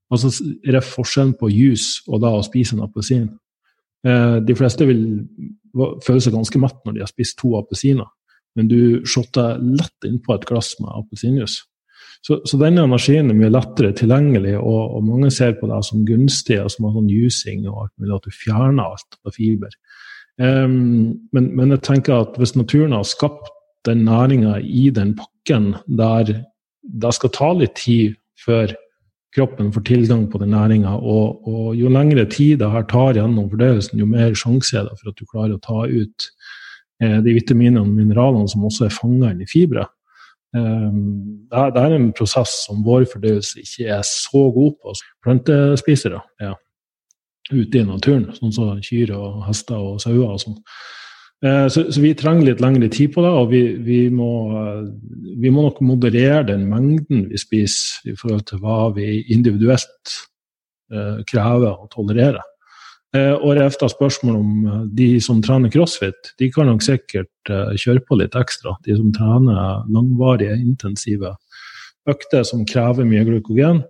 altså 0.09 0.31
er 0.65 0.77
det 0.77 0.85
forskjellen 0.87 1.35
på 1.39 1.51
juice 1.53 2.03
og 2.07 2.23
da 2.23 2.33
å 2.35 2.45
spise 2.45 2.75
en 2.75 2.85
appelsin. 2.85 3.27
Eh, 4.05 4.37
de 4.45 4.55
fleste 4.57 4.87
vil 4.89 5.03
føle 6.05 6.21
seg 6.23 6.33
ganske 6.33 6.61
matt 6.61 6.79
når 6.85 6.95
de 6.95 7.03
har 7.03 7.11
spist 7.11 7.37
to 7.39 7.53
appelsiner 7.59 8.07
men 8.59 8.69
du 8.69 9.05
shotter 9.07 9.59
lett 9.61 10.07
innpå 10.07 10.35
et 10.35 10.47
glass 10.49 10.73
med 10.81 10.91
appelsinjuice. 10.91 11.65
Så, 12.25 12.41
så, 12.43 12.57
denne 12.59 12.83
energien 12.83 13.31
er 13.31 13.37
mye 13.37 13.51
lettere 13.51 13.93
tilgjengelig, 13.95 14.57
og, 14.59 14.97
og 14.97 15.05
mange 15.07 15.29
ser 15.31 15.53
på 15.55 15.69
det 15.69 15.77
som 15.87 16.03
gunstig, 16.07 16.57
og 16.59 16.71
som 16.73 16.87
har 16.87 16.97
sånn 16.97 17.11
jusing 17.13 17.63
og 17.69 17.85
alt 17.85 17.93
mulig, 17.95 18.17
at 18.17 18.27
du 18.27 18.35
fjerner 18.35 18.83
alt 18.83 19.19
av 19.23 19.35
fiber. 19.37 19.77
Um, 20.39 21.29
men, 21.35 21.47
men, 21.55 21.71
jeg 21.75 21.83
tenker 21.87 22.25
at 22.25 22.35
hvis 22.39 22.57
naturen 22.59 22.95
har 22.95 23.07
skapt 23.07 23.53
den 23.87 24.03
næringa 24.07 24.57
i 24.63 24.89
den 24.95 25.13
pakken 25.19 25.73
der 25.87 26.33
det 26.79 27.11
skal 27.15 27.31
ta 27.35 27.49
litt 27.55 27.77
tid 27.79 28.17
før 28.39 28.71
kroppen 29.35 29.73
får 29.73 29.85
tilgang 29.85 30.23
på 30.31 30.39
den 30.41 30.55
næringa, 30.55 30.95
og, 30.97 31.47
og, 31.47 31.75
jo 31.77 31.91
lengre 31.93 32.25
tid 32.25 32.59
det 32.63 32.71
her 32.73 32.87
tar 32.89 33.17
gjennom 33.17 33.49
fordøyelsen, 33.51 33.99
jo 34.01 34.07
mer 34.09 34.33
sjanse 34.37 34.77
er 34.77 34.87
det 34.87 34.97
for 34.97 35.11
at 35.11 35.19
du 35.19 35.27
klarer 35.29 35.57
å 35.57 35.61
ta 35.63 35.83
ut 35.85 36.29
Eh, 37.03 37.19
de 37.23 37.33
vitaminene 37.35 37.79
og 37.79 37.91
mineralene 37.95 38.49
som 38.51 38.65
også 38.67 38.87
er 38.89 38.95
fanga 38.95 39.31
inn 39.31 39.43
i 39.43 39.47
fibre. 39.47 39.85
Eh, 40.55 40.97
det 41.49 41.83
er 41.83 41.95
en 41.95 42.09
prosess 42.15 42.57
som 42.65 42.81
vår 42.83 43.05
fordøyelse 43.13 43.63
ikke 43.63 43.87
er 43.99 44.03
så 44.07 44.49
god 44.55 44.75
på. 44.81 44.95
Plantespisere 45.23 46.19
ja, 46.43 46.53
ute 47.53 47.79
i 47.79 47.85
naturen, 47.87 48.27
sånn 48.35 48.55
som 48.55 48.83
kyr 48.83 49.15
og 49.15 49.45
hester 49.47 49.79
og 49.79 50.01
sauer 50.03 50.35
og 50.35 50.43
sånn. 50.43 50.59
Eh, 51.45 51.67
så, 51.67 51.85
så, 51.87 52.01
vi 52.03 52.11
trenger 52.19 52.49
litt 52.49 52.61
lengre 52.63 52.89
tid 52.91 53.13
på 53.13 53.23
det, 53.23 53.31
og 53.31 53.51
vi, 53.53 53.61
vi, 53.85 53.99
må, 54.11 54.31
vi, 55.39 55.47
må, 55.47 55.63
nok 55.63 55.79
moderere 55.85 56.43
den 56.51 56.65
mengden 56.67 57.29
vi 57.31 57.39
spiser 57.39 58.11
i 58.11 58.15
forhold 58.19 58.43
til 58.49 58.59
hva 58.63 58.89
vi 58.95 59.21
individuelt 59.31 60.15
uh, 60.91 61.21
krever 61.29 61.71
og 61.71 61.87
tolererer. 61.93 62.43
Uh, 63.15 63.39
og 63.39 63.55
Refta 63.57 63.87
spørsmål 63.89 64.35
om 64.35 64.65
uh, 64.67 64.81
de 64.99 65.13
som 65.23 65.39
trener 65.41 65.71
crossfit, 65.71 66.33
de 66.41 66.51
kan 66.51 66.67
nok 66.69 66.83
sikkert 66.83 67.53
eh, 67.53 67.71
kjøre 67.79 68.03
på 68.05 68.19
litt 68.19 68.35
ekstra. 68.37 68.75
De 68.85 68.97
som 68.99 69.13
trener 69.15 69.87
langvarige, 69.95 70.59
intensive 70.59 71.37
økter 72.09 72.43
som 72.47 72.67
krever 72.67 73.07
mye 73.07 73.23
glukogen. 73.25 73.85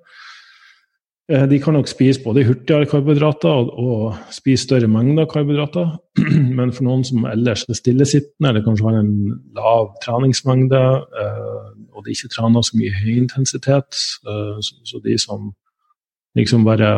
De 1.30 1.60
kan 1.62 1.76
nok 1.78 1.86
spise 1.86 2.24
både 2.24 2.42
hurtigere 2.48 2.88
karbohydrater 2.90 3.50
og, 3.54 3.68
og 3.78 4.34
spise 4.34 4.64
større 4.64 4.88
mengder 4.90 5.28
karbohydrater. 5.30 5.92
Men 6.58 6.74
for 6.74 6.88
noen 6.88 7.04
som 7.06 7.28
ellers 7.30 7.68
er 7.70 7.78
stillesittende 7.78 8.50
eller 8.50 8.66
kanskje 8.66 8.88
har 8.88 8.98
en 8.98 9.12
lav 9.54 9.92
treningsmengde, 10.02 10.82
og 11.94 12.06
de 12.06 12.16
ikke 12.16 12.32
trener 12.34 12.66
så 12.66 12.80
mye 12.80 12.96
høy 12.98 13.14
intensitet, 13.20 13.94
så 13.94 15.04
de 15.06 15.20
som 15.22 15.52
liksom 16.38 16.66
bare 16.66 16.90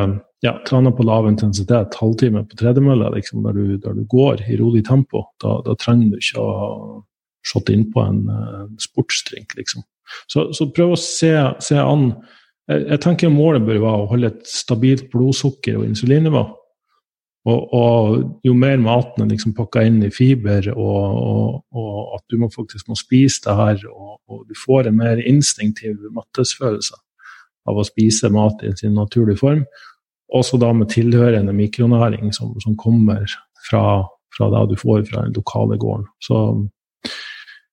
ja, 0.45 0.55
trener 0.67 0.95
på 0.95 1.05
lav 1.05 1.27
intensitet, 1.27 1.99
halvtime 1.99 2.45
på 2.47 2.57
tredemølle, 2.59 3.11
liksom, 3.15 3.43
der, 3.43 3.57
du, 3.57 3.77
der, 3.83 3.93
du, 3.99 4.05
går 4.09 4.45
i 4.47 4.57
rolig 4.61 4.85
tempo, 4.87 5.25
da, 5.43 5.59
da 5.65 5.75
trenger 5.79 6.11
du 6.11 6.21
ikke 6.23 6.43
å 6.43 6.51
shotte 7.47 7.73
innpå 7.75 8.03
en 8.05 8.21
sportsdrink, 8.81 9.55
liksom. 9.57 9.83
Så, 10.27 10.49
så, 10.55 10.67
prøv 10.75 10.95
å 10.95 10.99
se, 10.99 11.31
se 11.63 11.77
an 11.79 12.11
jeg, 12.69 12.99
tenker 13.03 13.31
målet 13.33 13.65
bør 13.65 13.81
være 13.81 14.01
å 14.03 14.09
holde 14.11 14.31
et 14.31 14.41
stabilt 14.47 15.07
blodsukker 15.13 15.79
og 15.79 15.87
insulinnivå. 15.89 16.43
Og, 17.49 17.61
og, 17.73 18.17
jo 18.45 18.53
mer 18.53 18.77
maten 18.77 19.23
er 19.23 19.31
liksom 19.31 19.55
pakka 19.57 19.81
inn 19.87 19.97
i 20.05 20.11
fiber, 20.13 20.67
og, 20.75 21.05
og, 21.17 21.55
og, 21.73 21.95
at 22.19 22.25
du 22.29 22.37
må 22.37 22.51
faktisk 22.53 22.91
må 22.91 22.97
spise 22.99 23.41
det 23.47 23.55
her, 23.57 23.85
og, 23.89 24.43
du 24.47 24.53
får 24.55 24.87
en 24.87 24.99
mer 24.99 25.19
instinktiv 25.27 25.97
mattesfølelse 26.15 26.95
av 27.67 27.79
å 27.81 27.83
spise 27.83 28.29
mat 28.31 28.61
i 28.63 28.71
sin 28.77 28.93
naturlige 28.95 29.41
form, 29.41 29.65
også 30.31 30.59
da 30.61 30.69
med 30.73 30.93
tilhørende 30.93 31.51
mikronæring 31.51 32.31
som, 32.35 32.53
som 32.63 32.77
kommer 32.79 33.25
fra, 33.67 33.83
fra, 34.31 34.47
det 34.53 34.61
du 34.71 34.77
får 34.79 35.03
fra 35.09 35.25
den 35.25 35.35
lokale 35.35 35.75
gården. 35.81 36.07
Så 36.23 36.37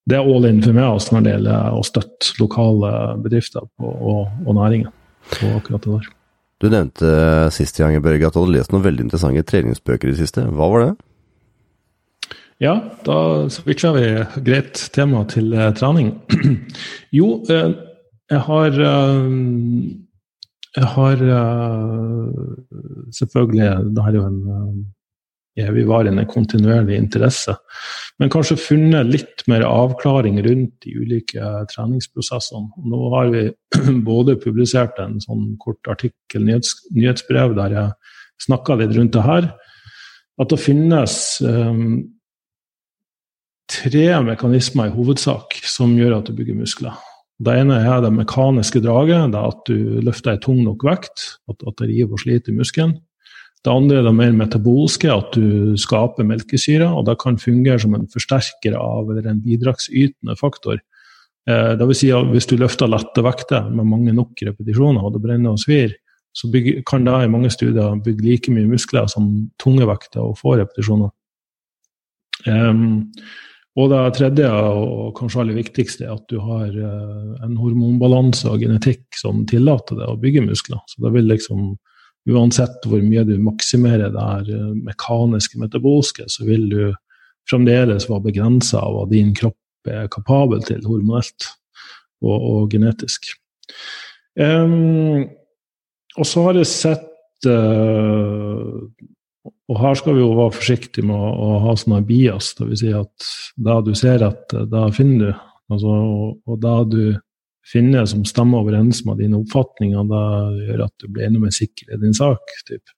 det 0.09 0.17
er 0.17 0.29
all 0.29 0.47
in 0.49 0.61
for 0.63 0.75
meg 0.75 0.87
også 0.89 1.15
når 1.15 1.25
det 1.25 1.33
gjelder 1.35 1.75
å 1.75 1.83
støtte 1.85 2.37
lokale 2.39 2.93
bedrifter 3.23 3.67
på, 3.77 3.89
og, 3.89 4.31
og, 4.45 4.55
næringen 4.57 4.89
på 5.29 5.51
akkurat 5.59 5.85
det 5.85 5.97
der. 5.97 6.09
Du 6.59 6.67
nevnte 6.67 7.11
sist 7.55 7.77
gang 7.79 7.95
Børge, 8.03 8.27
at 8.27 8.35
du 8.35 8.41
hadde 8.41 8.57
lest 8.57 8.73
noen 8.73 8.83
veldig 8.83 9.05
interessante 9.07 9.45
treningsbøker 9.47 10.09
i 10.09 10.15
det 10.15 10.23
siste. 10.25 10.43
Hva 10.49 10.67
var 10.73 10.85
det? 10.85 10.91
Ja, 12.59 12.73
da 13.07 13.47
switcha 13.47 13.93
vi 13.95 14.07
greit 14.43 14.81
tema 14.91 15.23
til 15.31 15.53
eh, 15.55 15.69
trening. 15.79 16.11
jo, 17.19 17.37
eh, 17.47 17.71
jeg 18.29 18.45
har 18.49 18.79
eh, 18.91 19.33
Jeg 20.77 20.85
har 20.85 21.17
uh, 21.17 22.33
selvfølgelig 23.11 23.95
Det 23.95 24.03
her 24.05 24.11
er 24.11 24.17
jo 24.19 24.25
en 24.27 24.41
uh, 24.45 24.75
evigvarende, 25.63 26.25
kontinuerlig 26.29 26.97
interesse. 26.97 27.55
Men 28.19 28.31
kanskje 28.33 28.59
funnet 28.59 29.09
litt 29.09 29.45
mer 29.51 29.65
avklaring 29.67 30.39
rundt 30.45 30.75
de 30.85 30.95
ulike 30.99 31.53
treningsprosessene. 31.71 32.69
Nå 32.91 33.01
har 33.15 33.33
vi 33.33 33.45
både 34.11 34.37
publisert 34.41 34.99
en 35.01 35.19
sånn 35.23 35.53
kort 35.61 35.91
artikkel, 35.91 36.45
nyhets, 36.45 36.75
nyhetsbrev, 36.95 37.55
der 37.59 37.75
jeg 37.77 38.15
snakka 38.45 38.79
litt 38.79 38.95
rundt 38.95 39.15
det 39.15 39.25
her, 39.25 39.51
at 40.39 40.53
det 40.53 40.61
finnes 40.63 41.13
um, 41.43 41.99
tre 43.69 44.07
mekanismer 44.23 44.89
i 44.89 44.95
hovedsak 44.95 45.59
som 45.67 45.97
gjør 45.99 46.19
at 46.19 46.29
du 46.29 46.37
bygger 46.37 46.57
muskler. 46.57 46.95
Det 47.39 47.53
ene 47.61 47.77
er 47.87 48.01
det 48.03 48.11
mekaniske 48.11 48.81
draget, 48.83 49.31
det 49.31 49.39
er 49.39 49.51
at 49.53 49.61
du 49.67 49.99
løfter 50.03 50.33
en 50.33 50.41
tung 50.43 50.63
nok 50.65 50.83
vekt, 50.87 51.23
at, 51.51 51.61
at 51.63 51.77
det 51.79 51.87
river 51.91 52.17
og 52.17 52.23
sliter 52.23 52.51
i 52.51 52.57
muskelen. 52.57 52.97
Det 53.65 53.71
andre 53.73 53.99
er 53.99 54.05
det 54.07 54.15
mer 54.15 54.35
metabolske, 54.37 55.09
at 55.11 55.35
du 55.35 55.75
skaper 55.79 56.27
melkesyre. 56.27 56.87
og 56.87 57.05
Det 57.09 57.17
kan 57.19 57.37
fungere 57.37 57.79
som 57.79 57.95
en 57.95 58.07
forsterker 58.07 58.77
av 58.79 59.09
eller 59.11 59.27
en 59.27 59.41
bidragsytende 59.43 60.37
faktor. 60.39 60.79
Eh, 61.49 61.73
det 61.75 61.87
vil 61.87 61.97
si 61.97 62.11
at 62.15 62.29
Hvis 62.31 62.47
du 62.47 62.55
løfter 62.57 62.87
lette 62.87 63.23
vekter 63.23 63.69
med 63.69 63.85
mange 63.85 64.13
nok 64.13 64.39
repetisjoner, 64.47 65.03
og 65.03 65.13
det 65.13 65.23
brenner 65.23 65.51
og 65.51 65.59
svir, 65.59 65.95
så 66.31 66.47
kan 66.87 67.03
det 67.03 67.23
i 67.25 67.27
mange 67.31 67.49
studier 67.49 67.99
bygge 68.03 68.23
like 68.23 68.51
mye 68.51 68.69
muskler 68.69 69.07
som 69.09 69.49
tunge 69.59 69.85
vekter 69.89 70.21
og 70.21 70.37
få 70.37 70.55
repetisjoner. 70.59 71.09
Um, 72.47 73.11
og 73.75 73.89
det 73.91 74.13
tredje, 74.15 74.47
og 74.47 75.17
kanskje 75.17 75.41
aller 75.41 75.57
viktigste, 75.57 76.05
er 76.05 76.15
at 76.15 76.29
du 76.29 76.39
har 76.39 76.69
uh, 76.69 77.35
en 77.43 77.57
hormonbalanse 77.57 78.47
og 78.47 78.61
genetikk 78.61 79.17
som 79.17 79.45
tillater 79.49 79.99
deg 79.99 80.13
å 80.13 80.19
bygge 80.21 80.45
muskler. 80.45 80.79
Så 80.87 81.03
det 81.03 81.11
vil 81.17 81.27
liksom 81.27 81.73
uansett 82.27 82.85
hvor 82.87 83.01
mye 83.03 83.23
du 83.27 83.35
maksimerer 83.41 84.11
det 84.13 84.25
her 84.25 84.49
eh, 84.55 84.73
mekaniske, 84.87 85.59
metabolske, 85.61 86.27
så 86.27 86.45
vil 86.47 86.67
du 86.71 86.81
fremdeles 87.49 88.09
være 88.09 88.27
begrensa 88.29 88.81
av 88.83 88.95
hva 88.95 89.05
din 89.09 89.33
kropp 89.37 89.89
er 89.89 90.09
kapabel 90.11 90.61
til 90.67 90.83
hormonelt 90.85 91.47
og, 92.21 92.35
og 92.37 92.73
genetisk. 92.73 93.31
Um, 94.39 95.25
og 96.19 96.27
så 96.27 96.43
har 96.47 96.59
jeg 96.59 96.69
sett 96.69 97.47
uh, 97.49 98.85
Og 99.69 99.79
her 99.81 99.97
skal 99.99 100.15
vi 100.15 100.21
jo 100.21 100.29
være 100.37 100.55
forsiktige 100.55 101.05
med 101.05 101.15
å, 101.15 101.29
å 101.29 101.57
ha 101.65 101.73
sånne 101.77 102.01
bias, 102.07 102.53
dvs. 102.57 102.81
Si 102.81 102.93
at 102.95 103.27
det 103.67 103.77
du 103.85 103.91
ser 103.97 104.23
etter, 104.25 104.65
det 104.69 104.85
finner 104.97 105.25
du. 105.25 105.43
Altså, 105.69 105.93
og, 105.93 106.39
og 106.49 106.61
det 106.63 106.77
du 106.93 107.03
finne 107.67 108.05
som 108.09 108.23
stemmer 108.27 108.63
overens 108.63 109.03
med 109.07 109.19
dine 109.21 109.39
oppfatninger. 109.41 110.07
Da 110.09 110.23
gjør 110.69 110.85
at 110.87 110.95
du 111.01 111.09
blir 111.09 111.27
enda 111.27 111.41
mer 111.43 111.53
sikker 111.55 111.93
i 111.93 111.99
din 112.01 112.15
sak. 112.17 112.55
Typ. 112.69 112.95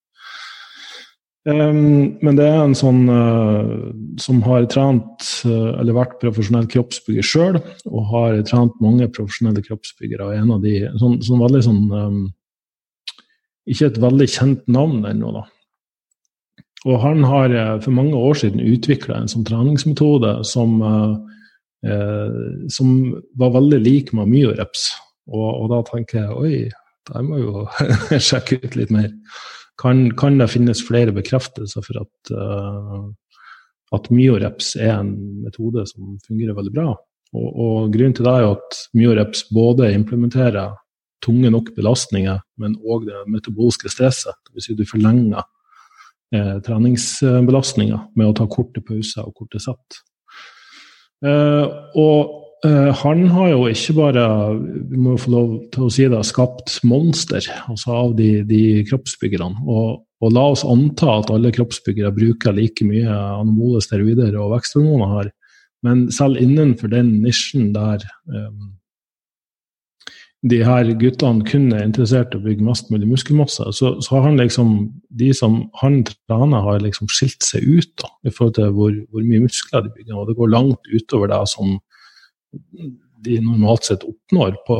Um, 1.50 2.20
men 2.22 2.38
det 2.38 2.46
er 2.46 2.60
en 2.62 2.76
sånn 2.78 3.08
uh, 3.10 3.88
som 4.22 4.44
har 4.46 4.68
trent 4.70 5.26
uh, 5.50 5.72
eller 5.82 5.96
vært 5.98 6.20
profesjonell 6.22 6.68
kroppsbygger 6.70 7.26
sjøl, 7.26 7.58
og 7.90 8.12
har 8.12 8.38
trent 8.46 8.76
mange 8.84 9.08
profesjonelle 9.10 9.64
kroppsbyggere. 9.66 10.36
en 10.38 10.54
av 10.54 10.62
de, 10.62 10.76
sånn, 11.02 11.18
sånn 11.26 11.42
veldig 11.42 11.64
sånn 11.66 11.82
um, 11.90 12.22
Ikke 13.66 13.90
et 13.90 13.98
veldig 14.02 14.28
kjent 14.30 14.70
navn 14.70 15.02
ennå, 15.10 15.34
da. 15.40 15.44
Og 16.86 17.02
han 17.02 17.26
har 17.26 17.58
uh, 17.58 17.82
for 17.82 17.98
mange 17.98 18.22
år 18.22 18.38
siden 18.38 18.62
utvikla 18.62 19.18
en 19.18 19.34
sånn 19.34 19.48
treningsmetode 19.50 20.44
som 20.46 20.78
som 21.82 22.90
var 23.42 23.56
veldig 23.56 23.80
lik 23.82 24.12
med 24.14 24.30
myoreps. 24.30 24.84
Og, 25.32 25.48
og, 25.48 25.66
da 25.72 25.80
tenker 25.88 26.20
jeg 26.20 26.36
oi, 26.38 26.58
der 27.10 27.26
må 27.26 27.40
jeg 27.40 27.48
jo 27.48 28.20
sjekke 28.30 28.60
ut 28.62 28.78
litt 28.78 28.94
mer. 28.94 29.10
Kan, 29.82 30.10
kan, 30.20 30.38
det 30.38 30.52
finnes 30.54 30.84
flere 30.86 31.14
bekreftelser 31.16 31.86
for 31.86 32.04
at, 32.04 32.34
uh, 32.36 33.08
at 33.98 34.12
myoreps 34.14 34.76
er 34.78 34.94
en 35.00 35.16
metode 35.42 35.88
som 35.90 36.20
fungerer 36.28 36.58
veldig 36.58 36.76
bra? 36.76 36.92
Og, 37.32 37.48
og 37.48 37.96
grunnen 37.96 38.14
til 38.18 38.28
det 38.28 38.36
er 38.36 38.46
jo 38.46 38.54
at 38.60 38.82
myoreps 38.98 39.48
både 39.56 39.90
implementerer 39.96 40.76
tunge 41.22 41.52
nok 41.54 41.72
belastninger, 41.78 42.40
men 42.60 42.78
òg 42.82 43.08
det 43.08 43.24
metabolske 43.30 43.90
stresset. 43.94 44.38
Dvs. 44.50 44.68
Si 44.68 44.78
du 44.78 44.84
forlenger 44.90 45.44
eh, 46.34 46.58
treningsbelastninga 46.66 48.00
med 48.18 48.32
å 48.32 48.38
ta 48.38 48.48
korte 48.50 48.82
pauser 48.86 49.28
og 49.28 49.36
korte 49.38 49.62
sett. 49.62 50.02
Uh, 51.22 51.66
og 52.02 52.32
uh, 52.66 52.90
han 53.04 53.28
har 53.30 53.52
jo 53.52 53.68
ikke 53.70 53.94
bare 54.00 54.24
vi 54.58 55.02
må 55.02 55.18
få 55.22 55.34
lov 55.34 55.52
til 55.74 55.86
å 55.86 55.92
si 55.94 56.08
det, 56.10 56.22
skapt 56.26 56.80
monster 56.88 57.46
altså 57.70 57.94
av 58.00 58.16
de, 58.18 58.32
de 58.48 58.64
kroppsbyggerne. 58.90 59.66
Og, 59.68 60.02
og, 60.22 60.34
la 60.34 60.48
oss 60.56 60.66
anta 60.68 61.20
at 61.20 61.32
alle 61.34 61.54
kroppsbyggere 61.54 62.14
bruker 62.16 62.58
like 62.58 62.86
mye 62.88 63.06
anabole 63.12 63.84
steroider 63.86 64.38
og 64.42 64.56
veksthormoner 64.56 65.16
her. 65.18 65.32
Men 65.86 66.06
selv 66.14 66.42
innenfor 66.42 66.92
den 66.92 67.16
nisjen 67.24 67.72
der 67.74 68.04
um, 68.30 68.74
de 70.42 70.58
her 70.66 70.90
guttene 70.98 71.46
kun 71.46 71.68
er 71.70 71.84
interessert 71.86 72.34
i 72.34 72.40
å 72.40 72.42
bygge 72.42 72.66
mest 72.66 72.90
mulig 72.90 73.10
muskelmasse, 73.12 73.68
så, 73.78 73.94
så, 74.02 74.16
har 74.16 74.26
han 74.26 74.40
liksom 74.42 74.72
De 75.22 75.30
som 75.38 75.60
han 75.82 76.00
trener, 76.08 76.64
har 76.66 76.82
liksom 76.82 77.10
skilt 77.12 77.46
seg 77.46 77.68
ut 77.68 77.92
da, 78.02 78.10
i 78.26 78.34
forhold 78.34 78.56
til 78.58 78.72
hvor, 78.74 78.96
hvor, 79.12 79.26
mye 79.28 79.44
muskler 79.44 79.86
de 79.86 79.94
bygger. 79.94 80.16
Og 80.18 80.30
det 80.30 80.38
går 80.40 80.54
langt 80.54 80.90
utover 80.90 81.30
det 81.30 81.42
som 81.52 81.76
de 83.22 83.38
normalt 83.44 83.86
sett 83.86 84.08
oppnår 84.08 84.58
på, 84.66 84.80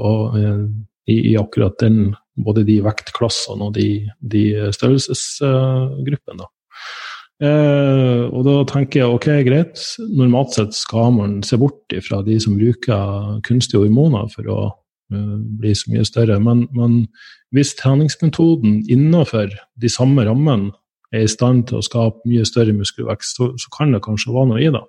i, 1.06 1.20
i, 1.30 1.36
akkurat 1.38 1.78
den 1.84 2.16
både 2.42 2.66
de 2.66 2.80
vektklassene 2.82 3.68
og 3.68 3.76
de, 3.78 4.08
de 4.34 4.46
størrelsesgruppene. 4.74 6.50
Eh, 7.42 8.24
og 8.32 8.46
da 8.48 8.56
tenker 8.70 9.04
jeg 9.04 9.14
ok, 9.14 9.30
greit, 9.46 9.86
normalt 10.10 10.56
sett 10.58 10.74
skal 10.78 11.14
man 11.14 11.42
se 11.46 11.60
bort 11.62 11.94
fra 12.08 12.24
de 12.26 12.40
som 12.42 12.58
bruker 12.58 13.42
kunstige 13.46 13.84
hormoner 13.84 14.32
for 14.34 14.50
å 14.50 14.62
Eh, 14.64 14.81
blir 15.12 15.76
så 15.78 15.92
mye 15.92 16.06
større. 16.08 16.40
Men, 16.44 16.66
men 16.76 17.06
hvis 17.56 17.74
treningsmetoden 17.80 18.82
innenfor 18.90 19.52
de 19.82 19.92
samme 19.92 20.26
rammene 20.28 20.72
er 21.12 21.26
i 21.26 21.32
stand 21.32 21.68
til 21.70 21.80
å 21.80 21.86
skape 21.86 22.24
mye 22.30 22.46
større 22.48 22.74
muskelvekst, 22.76 23.38
så, 23.38 23.52
så 23.60 23.74
kan 23.76 23.92
det 23.92 24.04
kanskje 24.06 24.34
være 24.36 24.52
noe 24.54 24.64
i 24.64 24.72
det. 24.72 24.84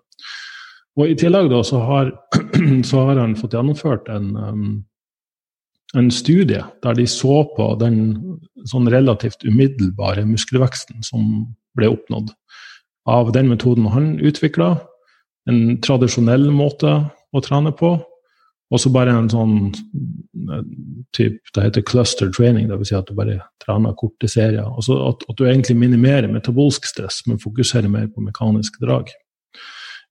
Og 1.01 1.09
I 1.09 1.17
tillegg 1.19 1.49
da, 1.51 1.63
så, 1.65 1.81
har, 1.87 2.13
så 2.89 3.07
har 3.09 3.21
han 3.21 3.37
fått 3.39 3.57
gjennomført 3.57 4.11
en, 4.13 4.29
um, 4.37 4.67
en 5.99 6.13
studie 6.13 6.63
der 6.85 6.99
de 6.99 7.09
så 7.09 7.43
på 7.57 7.73
den 7.81 7.99
sånn 8.69 8.91
relativt 8.93 9.45
umiddelbare 9.47 10.27
muskelveksten 10.29 11.03
som 11.07 11.49
ble 11.77 11.89
oppnådd 11.95 12.31
av 13.11 13.33
den 13.35 13.49
metoden 13.51 13.89
han 13.91 14.15
utvikla. 14.23 14.77
En 15.51 15.81
tradisjonell 15.83 16.53
måte 16.55 16.93
å 17.33 17.43
trene 17.43 17.73
på, 17.75 17.97
og 18.73 18.81
så 18.81 18.91
bare 18.93 19.13
en 19.13 19.29
sånn 19.29 19.57
eh, 19.69 20.63
typ, 21.13 21.41
Det 21.53 21.67
heter 21.67 21.85
cluster 21.85 22.31
training, 22.33 22.71
dvs. 22.71 22.89
Si 22.89 22.97
at 22.97 23.11
du 23.11 23.17
bare 23.19 23.43
trener 23.63 23.97
korte 23.99 24.31
serier. 24.31 24.65
Og 24.65 24.87
så 24.87 24.97
at, 25.11 25.27
at, 25.29 25.37
du 25.37 25.45
egentlig 25.45 25.77
minimerer 25.81 26.31
metabolsk 26.33 26.89
stress, 26.89 27.21
men 27.29 27.43
fokuserer 27.43 27.93
mer 27.93 28.09
på 28.09 28.25
mekaniske 28.25 28.81
drag. 28.85 29.13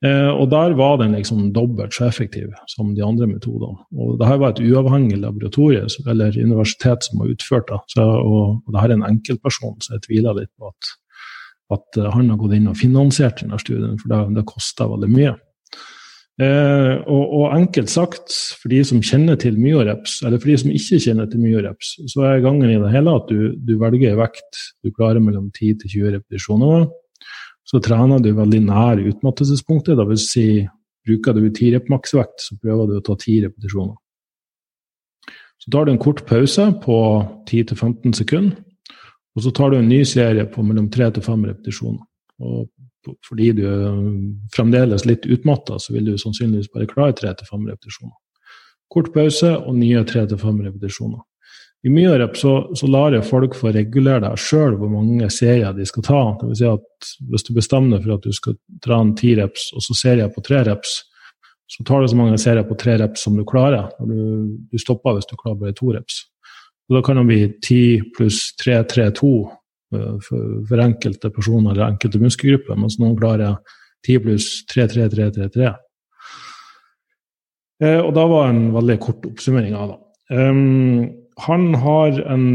Eh, 0.05 0.29
og 0.29 0.47
der 0.53 0.73
var 0.77 0.99
den 1.01 1.17
liksom 1.17 1.49
dobbelt 1.53 1.97
så 1.97 2.07
effektiv 2.07 2.53
som 2.69 2.93
de 2.97 3.05
andre 3.05 3.31
metodene. 3.33 3.81
Og 3.97 4.17
det 4.21 4.29
her 4.29 4.41
var 4.41 4.53
et 4.53 4.63
uavhengig 4.63 5.17
laboratorie 5.21 5.85
eller 6.05 6.37
universitet 6.37 7.09
som 7.09 7.21
har 7.21 7.33
utført 7.33 7.69
det. 7.69 7.81
Og, 8.05 8.61
og 8.61 8.73
det 8.73 8.81
her 8.81 8.93
er 8.93 8.99
en 8.99 9.09
enkeltperson, 9.09 9.79
så 9.81 9.97
jeg 9.97 10.05
tviler 10.05 10.37
litt 10.37 10.53
på 10.57 10.69
at, 10.69 10.95
at 11.77 12.03
han 12.13 12.29
har 12.29 12.41
gått 12.41 12.57
inn 12.57 12.69
og 12.69 12.77
finansiert 12.77 13.41
denne 13.41 13.61
studien, 13.61 13.97
for 14.01 14.13
det, 14.13 14.25
det 14.37 14.49
kosta 14.49 14.89
veldig 14.89 15.09
mye. 15.17 15.39
Eh, 16.39 16.93
og, 17.11 17.23
og, 17.35 17.45
enkelt 17.57 17.91
sagt, 17.91 18.33
for 18.61 18.71
de 18.71 18.79
som 18.87 19.01
kjenner 19.03 19.35
til 19.39 19.59
myoreps, 19.59 20.21
eller 20.25 20.39
for 20.39 20.51
de 20.51 20.57
som 20.61 20.71
ikke 20.71 21.01
kjenner 21.03 21.27
til 21.29 21.43
myoreps, 21.43 21.93
så 22.13 22.23
er 22.29 22.45
gangen 22.45 22.71
i 22.71 22.79
det 22.79 22.91
hele 22.93 23.15
at 23.19 23.27
du, 23.29 23.51
du 23.59 23.75
velger 23.81 24.15
vekt 24.19 24.61
du 24.81 24.93
klarer 24.95 25.21
mellom 25.21 25.49
10 25.51 25.81
til 25.83 25.97
20 25.97 26.15
repetisjoner. 26.15 26.87
Så 27.67 27.81
trener 27.83 28.23
du 28.23 28.31
veldig 28.35 28.61
nær 28.65 29.03
utmattelsespunktet. 29.11 29.99
Vil 30.09 30.21
si, 30.21 30.45
bruker 31.05 31.35
du 31.37 31.43
10 31.49 31.75
rep 31.75 31.91
maksvekt, 31.91 32.47
så 32.47 32.57
prøver 32.57 32.89
du 32.89 32.97
å 32.97 33.05
ta 33.05 33.17
10 33.19 33.45
repetisjoner. 33.49 33.99
Så 35.61 35.69
tar 35.69 35.85
du 35.85 35.91
en 35.93 36.01
kort 36.01 36.23
pause 36.25 36.71
på 36.81 36.97
10-15 37.45 38.15
sekunder, 38.17 38.55
og 39.35 39.43
så 39.45 39.51
tar 39.53 39.69
du 39.71 39.77
en 39.77 39.91
ny 39.91 40.01
serie 40.09 40.47
på 40.49 40.63
mellom 40.65 40.87
3 40.89 41.11
til 41.15 41.23
5 41.27 41.43
repetisjoner. 41.51 42.01
Og 42.41 42.65
fordi 43.27 43.51
du 43.57 43.63
er 43.65 43.97
fremdeles 44.55 45.05
litt 45.09 45.25
utmatta, 45.25 45.79
så 45.79 45.95
vil 45.95 46.11
du 46.11 46.17
sannsynligvis 46.19 46.71
bare 46.73 46.89
klare 46.89 47.15
tre 47.17 47.33
til 47.37 47.49
fem 47.49 47.65
repetisjoner. 47.69 48.15
Kort 48.91 49.11
pause 49.15 49.53
og 49.57 49.75
nye 49.77 50.03
tre 50.07 50.25
til 50.27 50.39
fem 50.41 50.59
repetisjoner. 50.65 51.21
I 51.81 51.89
mye 51.89 52.13
rep 52.21 52.35
så, 52.37 52.51
så 52.77 52.87
lar 52.91 53.15
jeg 53.15 53.25
folk 53.25 53.55
få 53.57 53.71
regulere 53.73 54.21
deg 54.21 54.41
sjøl 54.41 54.75
hvor 54.77 54.91
mange 54.91 55.29
serier 55.33 55.73
de 55.73 55.85
skal 55.89 56.05
ta. 56.05 56.19
Det 56.37 56.49
vil 56.49 56.59
si 56.59 56.67
at 56.69 57.13
hvis 57.31 57.47
du 57.47 57.55
bestemmer 57.55 57.95
deg 57.95 58.05
for 58.05 58.19
at 58.19 58.27
du 58.27 58.35
skal 58.37 58.57
trene 58.85 59.15
ti 59.17 59.31
reps, 59.39 59.71
og 59.73 59.85
så 59.87 59.97
serier 59.97 60.29
på 60.33 60.43
tre 60.45 60.61
reps, 60.67 60.99
så 61.71 61.85
tar 61.87 62.03
du 62.03 62.11
så 62.11 62.19
mange 62.19 62.37
serier 62.41 62.67
på 62.67 62.77
tre 62.77 62.99
reps 63.01 63.23
som 63.25 63.39
du 63.39 63.45
klarer. 63.47 63.89
du, 63.97 64.59
du 64.69 64.77
stopper 64.77 65.17
hvis 65.17 65.29
du 65.31 65.33
klarer 65.39 65.57
bare 65.63 65.77
to 65.77 65.89
reps. 65.95 66.27
Og 66.89 66.99
da 66.99 67.01
kan 67.07 67.17
det 67.17 67.25
bli 67.31 67.41
ti 67.63 67.83
pluss 68.13 68.51
tre, 68.59 68.83
tre, 68.85 69.07
to 69.15 69.47
Eh, 69.47 69.60
for, 69.91 70.43
for, 70.69 70.81
enkelte 70.81 71.31
personer 71.35 71.73
eller 71.73 71.89
enkelte 71.89 72.21
muskelgrupper, 72.21 72.79
mens 72.79 72.97
noen 73.01 73.17
klarer 73.19 73.57
10 74.07 74.21
pluss 74.25 74.51
3, 74.71 74.87
3, 74.93 75.07
3, 75.13 75.29
3, 75.37 75.49
3. 75.55 75.71
Eh, 77.81 77.99
og 77.99 78.13
da 78.17 78.27
var 78.29 78.49
en 78.49 78.69
veldig 78.75 78.97
kort 79.03 79.27
oppsummering 79.29 79.75
av 79.77 79.93
det. 79.93 79.99
Um, 80.31 81.09
han 81.41 81.73
har 81.81 82.21
en 82.31 82.47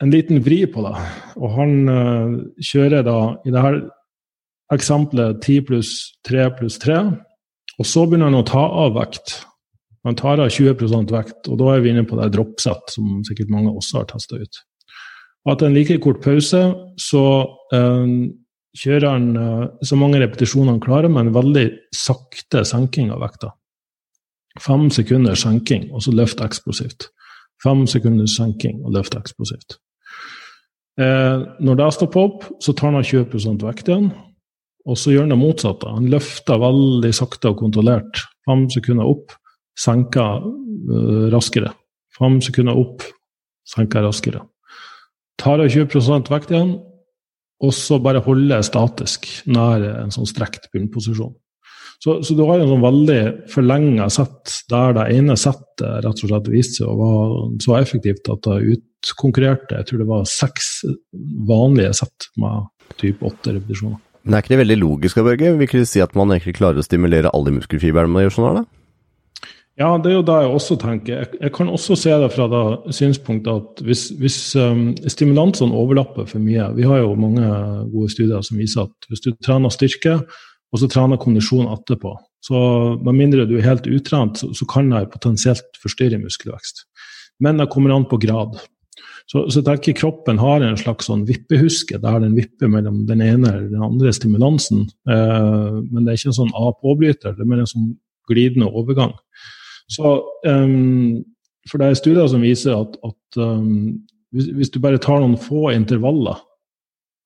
en 0.00 0.10
liten 0.10 0.40
vri 0.44 0.64
på 0.70 0.84
det. 0.84 0.94
Og 1.40 1.54
han 1.56 1.74
uh, 1.88 2.38
kjører 2.64 3.04
da 3.06 3.18
i 3.44 3.52
dette 3.54 3.82
eksempelet 4.72 5.40
10 5.42 5.66
pluss 5.68 5.92
3 6.28 6.48
pluss 6.58 6.78
3. 6.82 7.02
Og 7.80 7.88
så 7.88 8.06
begynner 8.06 8.30
han 8.30 8.40
å 8.40 8.46
ta 8.48 8.62
av 8.84 8.94
vekt. 8.96 9.40
Han 10.06 10.16
tar 10.16 10.40
av 10.40 10.48
20% 10.52 11.12
vekt, 11.12 11.48
og 11.50 11.58
da 11.60 11.74
er 11.74 11.82
vi 11.84 11.90
inne 11.92 12.06
på 12.08 12.16
det 12.16 12.30
droppsett, 12.32 12.92
som 12.94 13.18
sikkert 13.26 13.50
mange 13.52 13.72
også 13.74 14.00
har 14.00 14.06
testa 14.08 14.38
ut. 14.40 14.60
Og 15.46 15.54
etter 15.54 15.70
en 15.70 15.76
like 15.76 15.96
kort 16.04 16.20
pause 16.24 16.60
så 17.00 17.24
eh, 17.74 18.10
kjører 18.76 19.08
han 19.08 19.30
eh, 19.36 19.64
så 19.86 19.98
mange 19.98 20.20
repetisjoner 20.22 20.74
han 20.74 20.82
klarer, 20.84 21.12
med 21.12 21.28
en 21.28 21.36
veldig 21.36 21.66
sakte 21.96 22.64
senking 22.68 23.12
av 23.14 23.22
vekta. 23.24 23.54
Fem 24.60 24.88
sekunder 24.92 25.38
senking, 25.38 25.88
og 25.94 26.04
så 26.04 26.14
løft 26.14 26.42
eksplosivt. 26.44 27.08
Fem 27.62 27.86
sekunder 27.90 28.28
senking 28.30 28.80
og 28.84 28.96
løft 28.96 29.16
eksplosivt. 29.18 29.78
Eh, 31.00 31.46
når 31.62 31.78
det 31.78 31.92
stopper 31.96 32.26
opp, 32.26 32.44
så 32.60 32.74
tar 32.76 32.92
han 32.96 33.06
20 33.06 33.64
vekt 33.64 33.88
igjen. 33.88 34.10
Og 34.88 34.96
så 34.96 35.12
gjør 35.12 35.26
han 35.26 35.34
det 35.34 35.40
motsatte. 35.40 35.92
Han 35.92 36.08
løfter 36.12 36.60
veldig 36.60 37.12
sakte 37.14 37.52
og 37.52 37.60
kontrollert. 37.60 38.22
Fem 38.48 38.64
sekunder 38.72 39.08
opp, 39.08 39.34
senker 39.78 40.40
uh, 40.40 41.26
raskere. 41.32 41.68
Fem 42.16 42.38
sekunder 42.42 42.78
opp, 42.80 43.04
senker 43.68 44.06
raskere. 44.06 44.40
Tar 45.40 45.62
av 45.62 45.70
20 45.72 46.28
vekt 46.28 46.52
igjen, 46.52 46.74
og 47.60 47.76
så 47.76 48.00
bare 48.02 48.22
holder 48.24 48.64
statisk 48.64 49.28
nær 49.48 49.84
en 50.02 50.12
sånn 50.12 50.28
strekt 50.28 50.68
bunnposisjon. 50.72 51.32
Så, 52.00 52.22
så, 52.24 52.32
du 52.32 52.46
har 52.48 52.62
en 52.62 52.70
sånn 52.70 52.80
veldig 52.80 53.22
forlenga 53.52 54.06
sett 54.12 54.54
der 54.72 54.94
det 54.96 55.02
ene 55.18 55.36
settet 55.36 55.98
rett 56.06 56.22
og 56.24 56.30
slett 56.30 56.48
viste 56.48 56.80
seg 56.80 56.88
å 56.88 56.96
være 56.96 57.58
så 57.60 57.74
effektivt 57.76 58.30
at 58.32 58.46
det 58.46 58.76
utkonkurrerte 58.76 59.76
jeg 59.76 59.88
tror 59.88 60.00
det 60.00 60.08
var 60.08 60.30
seks 60.30 60.70
vanlige 61.48 61.92
sett 62.00 62.30
med 62.40 62.70
type 63.00 63.20
åtte 63.28 63.52
repetisjoner. 63.52 64.00
Men 64.24 64.36
er 64.36 64.42
ikke 64.42 64.54
det 64.54 64.62
veldig 64.62 64.78
logisk, 64.80 65.20
Børge? 65.24 65.52
Vil 65.56 65.68
ikke 65.68 65.82
det 65.82 65.90
si 65.92 66.00
at 66.04 66.16
man 66.16 66.32
egentlig 66.32 66.56
klarer 66.56 66.80
å 66.80 66.84
stimulere 66.84 67.32
alle 67.36 67.52
muskelfibrene 67.56 68.16
å 68.16 68.24
gjøre 68.24 68.36
sånn 68.36 68.48
her, 68.48 68.62
da? 68.62 68.79
Ja, 69.80 69.94
det 69.96 70.10
er 70.10 70.18
jo 70.18 70.24
det 70.28 70.36
jeg 70.42 70.52
også 70.52 70.76
tenker. 70.76 71.22
Jeg, 71.22 71.28
jeg 71.40 71.52
kan 71.56 71.70
også 71.72 71.96
se 71.96 72.12
det 72.20 72.28
fra 72.34 72.46
det 72.52 72.94
synspunktet 72.98 73.50
at 73.50 73.82
hvis, 73.86 74.10
hvis 74.20 74.38
um, 74.60 74.90
stimulansene 75.08 75.72
overlapper 75.72 76.26
for 76.28 76.42
mye 76.42 76.66
Vi 76.76 76.84
har 76.84 77.00
jo 77.00 77.14
mange 77.16 77.46
gode 77.88 78.10
studier 78.12 78.44
som 78.44 78.60
viser 78.60 78.84
at 78.84 79.08
hvis 79.08 79.24
du 79.24 79.30
trener 79.40 79.72
styrke, 79.72 80.18
og 80.70 80.82
så 80.82 80.88
trener 80.90 81.18
kondisjon 81.20 81.70
etterpå. 81.72 82.12
Så 82.44 82.58
med 83.06 83.16
mindre 83.16 83.46
du 83.48 83.56
er 83.56 83.64
helt 83.66 83.88
utrent, 83.88 84.42
så, 84.42 84.50
så 84.54 84.68
kan 84.68 84.92
det 84.92 85.08
potensielt 85.14 85.80
forstyrre 85.80 86.20
muskelvekst. 86.20 86.84
Men 87.40 87.56
det 87.58 87.70
kommer 87.72 87.94
an 87.96 88.04
på 88.10 88.20
grad. 88.20 88.60
Så, 89.30 89.46
så 89.48 89.62
jeg 89.62 89.66
tenker 89.66 89.96
kroppen 89.96 90.42
har 90.42 90.60
en 90.66 90.78
slags 90.78 91.08
sånn 91.08 91.24
vippehuske 91.28 92.00
der 92.02 92.20
den 92.20 92.36
vipper 92.36 92.68
mellom 92.68 93.04
den 93.08 93.22
ene 93.24 93.48
eller 93.48 93.72
den 93.72 93.86
andre 93.86 94.12
stimulansen. 94.12 94.84
Eh, 95.08 95.80
men 95.88 96.04
det 96.04 96.12
er 96.12 96.20
ikke 96.20 96.32
en 96.34 96.38
sånn 96.42 96.54
A-påbryter, 96.68 97.36
det 97.38 97.46
er 97.46 97.50
mer 97.50 97.64
en 97.64 97.70
sånn 97.70 97.92
glidende 98.30 98.68
overgang. 98.68 99.16
Så 99.90 100.14
um, 100.46 101.24
For 101.68 101.80
det 101.80 101.90
er 101.90 101.98
studier 101.98 102.28
som 102.30 102.44
viser 102.44 102.76
at, 102.78 102.94
at 103.04 103.40
um, 103.42 103.98
hvis, 104.34 104.50
hvis, 104.56 104.70
du 104.70 104.78
bare 104.82 105.00
tar 105.02 105.20
noen 105.20 105.38
få 105.40 105.72
intervaller 105.74 106.38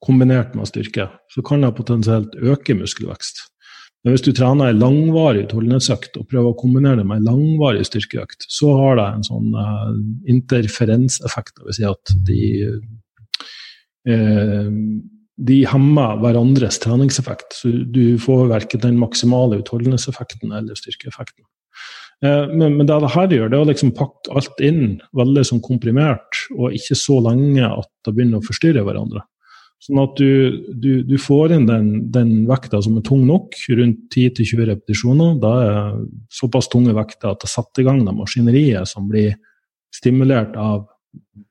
kombinert 0.05 0.55
med 0.57 0.68
styrke, 0.68 1.09
så 1.33 1.42
kan 1.44 1.64
det 1.64 1.77
potensielt 1.77 2.35
øke 2.37 2.77
muskelvekst. 2.77 3.46
Men 4.05 4.12
hvis 4.12 4.24
du 4.27 4.35
trener 4.37 4.68
en 4.68 4.83
langvarig 4.83 5.46
utholdenhetsøkt 5.46 6.18
og 6.20 6.27
prøver 6.29 6.50
å 6.50 6.59
kombinere 6.61 7.00
det 7.00 7.07
med 7.09 7.22
en 7.22 7.29
langvarig 7.31 7.87
styrkeøkt, 7.88 8.44
så 8.53 8.74
har 8.77 8.98
det 9.00 9.07
en 9.09 9.24
sånn 9.24 9.57
uh, 9.57 9.94
interferenseffekt. 10.29 11.55
Det 11.57 11.70
vil 11.70 11.79
si 11.79 11.87
at 11.88 12.12
de, 12.29 12.42
uh, 14.12 14.77
de 15.48 15.59
hemmer 15.72 16.20
hverandres 16.20 16.83
treningseffekt. 16.85 17.57
Så 17.57 17.72
du 17.96 18.18
får 18.20 18.50
verken 18.53 18.85
den 18.85 19.00
maksimale 19.00 19.62
utholdenhetseffekten 19.62 20.53
eller 20.53 20.77
styrkeeffekten. 20.77 21.46
Uh, 22.25 22.49
men, 22.55 22.79
men, 22.79 22.87
det 22.89 22.97
her 23.13 23.33
gjør, 23.37 23.51
det 23.53 23.59
er 23.59 23.63
å 23.63 23.69
liksom 23.69 23.93
pakke 23.97 24.33
alt 24.39 24.61
inn 24.65 24.99
veldig 25.17 25.45
sånn 25.45 25.63
komprimert, 25.65 26.47
og 26.57 26.77
ikke 26.77 26.97
så 26.97 27.19
lenge 27.27 27.69
at 27.69 27.91
det 28.07 28.15
begynner 28.15 28.41
å 28.41 28.47
forstyrre 28.47 28.85
hverandre. 28.87 29.27
Sånn 29.85 30.01
at 30.01 30.15
du, 30.17 30.63
du, 30.81 30.91
du 31.05 31.17
får 31.21 31.53
inn 31.53 31.67
den, 31.69 31.89
den, 32.15 32.31
vekta 32.49 32.81
som 32.85 32.97
er 32.97 33.05
tung 33.05 33.27
nok, 33.29 33.53
rundt 33.77 34.15
10-20 34.17 34.69
repetisjoner. 34.71 35.35
Da 35.43 35.51
er 35.61 35.99
såpass 36.33 36.71
tunge 36.73 36.95
vekter 36.97 37.35
at 37.35 37.45
det 37.45 37.51
setter 37.53 37.83
i 37.83 37.89
gang 37.91 38.01
det 38.07 38.15
maskineriet 38.17 38.89
som 38.89 39.11
blir 39.11 39.35
stimulert 39.93 40.57
av 40.57 40.87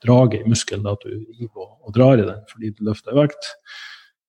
draget 0.02 0.42
i 0.42 0.50
muskelen, 0.50 0.88
at 0.90 1.06
du 1.06 1.14
river 1.14 1.68
og 1.68 1.94
drar 1.94 2.18
i 2.18 2.26
den 2.26 2.42
fordi 2.50 2.74
du 2.74 2.88
løfter 2.90 3.14
vekt. 3.20 3.52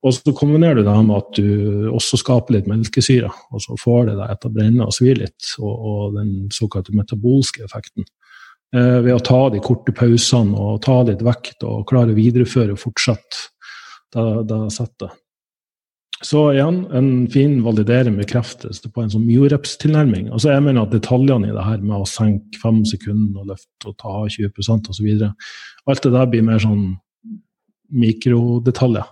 Og 0.05 0.13
så 0.13 0.35
kombinerer 0.37 0.83
du 0.83 0.85
det 0.85 0.97
med 1.07 1.17
at 1.17 1.39
du 1.39 1.89
også 1.95 2.19
skaper 2.21 2.59
litt 2.59 2.69
melkesyre, 2.69 3.31
og 3.55 3.63
så 3.65 3.77
får 3.81 4.11
det 4.11 4.19
deg 4.19 4.35
til 4.37 4.51
å 4.51 4.57
brenne 4.59 4.89
og 4.89 4.93
svi 4.93 5.15
litt, 5.17 5.55
og, 5.63 5.73
og 5.73 6.19
den 6.19 6.35
såkalte 6.53 6.93
metabolske 6.97 7.65
effekten. 7.65 8.05
Eh, 8.75 9.01
ved 9.07 9.15
å 9.15 9.23
ta 9.25 9.41
de 9.55 9.63
korte 9.65 9.95
pausene 9.97 10.59
og 10.59 10.83
ta 10.85 11.01
litt 11.09 11.25
vekt 11.25 11.65
og 11.65 11.87
klare 11.89 12.13
å 12.13 12.19
videreføre 12.19 12.75
og 12.75 12.83
fortsette 12.83 13.47
det, 14.15 14.27
det 14.51 14.61
settet. 14.75 15.21
Så 16.25 16.41
igjen, 16.55 16.85
en 16.95 17.27
fin 17.33 17.59
validering 17.65 18.17
bekreftelse 18.17 18.89
på 18.93 19.03
en 19.03 19.11
sånn 19.13 19.27
mioreps-tilnærming. 19.27 20.31
Altså 20.33 20.53
jeg 20.53 20.65
mener 20.65 20.87
at 20.87 20.95
detaljene 20.95 21.51
i 21.51 21.57
det 21.57 21.65
her 21.67 21.83
med 21.85 21.99
å 22.01 22.09
senke 22.09 22.61
fem 22.63 22.81
sekunder 22.89 23.43
og 23.43 23.51
løfte 23.53 23.91
og 23.91 23.97
ta 24.01 24.15
20% 24.37 24.93
osv. 24.93 25.11
Alt 25.91 26.07
det 26.07 26.15
der 26.15 26.31
blir 26.33 26.47
mer 26.47 26.63
sånn 26.63 26.87
mikrodetaljer. 27.93 29.11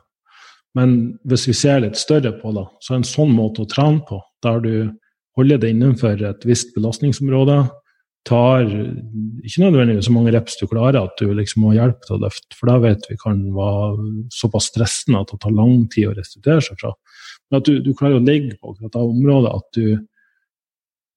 Men 0.79 0.97
hvis 1.29 1.47
vi 1.51 1.55
ser 1.57 1.83
litt 1.85 2.01
større 2.01 2.33
på 2.39 2.53
det, 2.57 2.65
så 2.81 2.95
er 2.95 3.03
en 3.03 3.09
sånn 3.09 3.33
måte 3.37 3.65
å 3.65 3.69
trene 3.69 4.01
på, 4.09 4.23
der 4.45 4.61
du 4.65 4.75
holder 5.37 5.61
det 5.61 5.73
innenfor 5.73 6.21
et 6.29 6.45
visst 6.49 6.73
belastningsområde, 6.77 7.63
tar 8.29 8.69
ikke 8.69 9.65
nødvendigvis 9.65 10.07
så 10.07 10.15
mange 10.15 10.33
reps 10.35 10.55
du 10.61 10.69
klarer 10.71 11.01
at 11.01 11.19
du 11.19 11.33
liksom 11.35 11.65
må 11.65 11.73
hjelpe 11.75 12.07
til 12.07 12.17
å 12.17 12.23
løfte, 12.23 12.55
for 12.55 12.71
da 12.71 12.77
vet 12.85 13.09
vi 13.11 13.19
kan 13.19 13.41
være 13.57 14.13
såpass 14.35 14.71
stressende 14.71 15.25
at 15.25 15.33
det 15.33 15.41
tar 15.43 15.57
lang 15.57 15.89
tid 15.93 16.11
å 16.11 16.15
restituere 16.17 16.63
seg 16.63 16.79
fra. 16.81 16.93
Men 17.51 17.59
at 17.61 17.69
du, 17.69 17.81
du 17.83 17.91
klarer 17.99 18.21
å 18.21 18.25
ligge 18.25 18.55
på 18.61 18.73
akkurat 18.73 18.95
det 18.95 19.03
området 19.03 19.55
at 19.59 19.79
du 19.79 19.87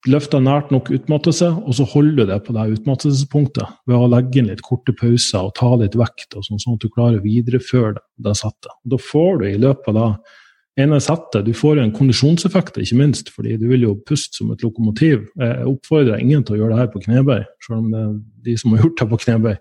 løfter 0.09 0.41
nært 0.43 0.71
nok 0.73 0.89
utmattelse, 0.93 1.47
og 1.65 1.75
så 1.77 1.85
holder 1.89 2.25
du 2.25 2.31
det 2.31 2.39
på 2.45 2.53
det 2.55 2.65
utmattelsespunktet 2.77 3.75
ved 3.89 3.97
å 3.97 4.09
legge 4.11 4.41
inn 4.41 4.49
litt 4.51 4.63
korte 4.65 4.93
pauser 4.97 5.47
og 5.47 5.53
ta 5.57 5.71
litt 5.81 5.97
vekt, 5.97 6.35
og 6.35 6.45
sånn, 6.45 6.61
sånn 6.61 6.77
at 6.77 6.85
du 6.85 6.91
klarer 6.93 7.19
å 7.19 7.25
videreføre 7.25 7.95
det, 7.97 8.35
settet. 8.37 8.73
Da 8.85 8.99
får 9.01 9.41
du 9.41 9.45
i 9.49 9.61
løpet 9.61 9.89
av 9.91 9.97
det 9.97 10.83
ene 10.85 10.99
settet. 11.03 11.45
Du 11.47 11.53
får 11.55 11.81
en 11.81 11.93
kondisjonseffekt, 11.95 12.77
ikke 12.81 12.99
minst, 12.99 13.31
fordi 13.33 13.57
du 13.61 13.67
vil 13.71 13.87
jo 13.87 13.95
puste 14.07 14.41
som 14.41 14.51
et 14.53 14.63
lokomotiv. 14.65 15.25
Jeg 15.41 15.67
oppfordrer 15.71 16.21
ingen 16.21 16.43
til 16.45 16.57
å 16.57 16.61
gjøre 16.61 16.75
det 16.75 16.81
her 16.83 16.93
på 16.93 17.03
knebøy, 17.07 17.43
selv 17.65 17.79
om 17.79 17.91
det 17.93 18.01
er 18.03 18.15
de 18.49 18.57
som 18.61 18.75
har 18.75 18.85
gjort 18.85 19.01
det 19.01 19.09
på 19.11 19.21
knebøy. 19.25 19.53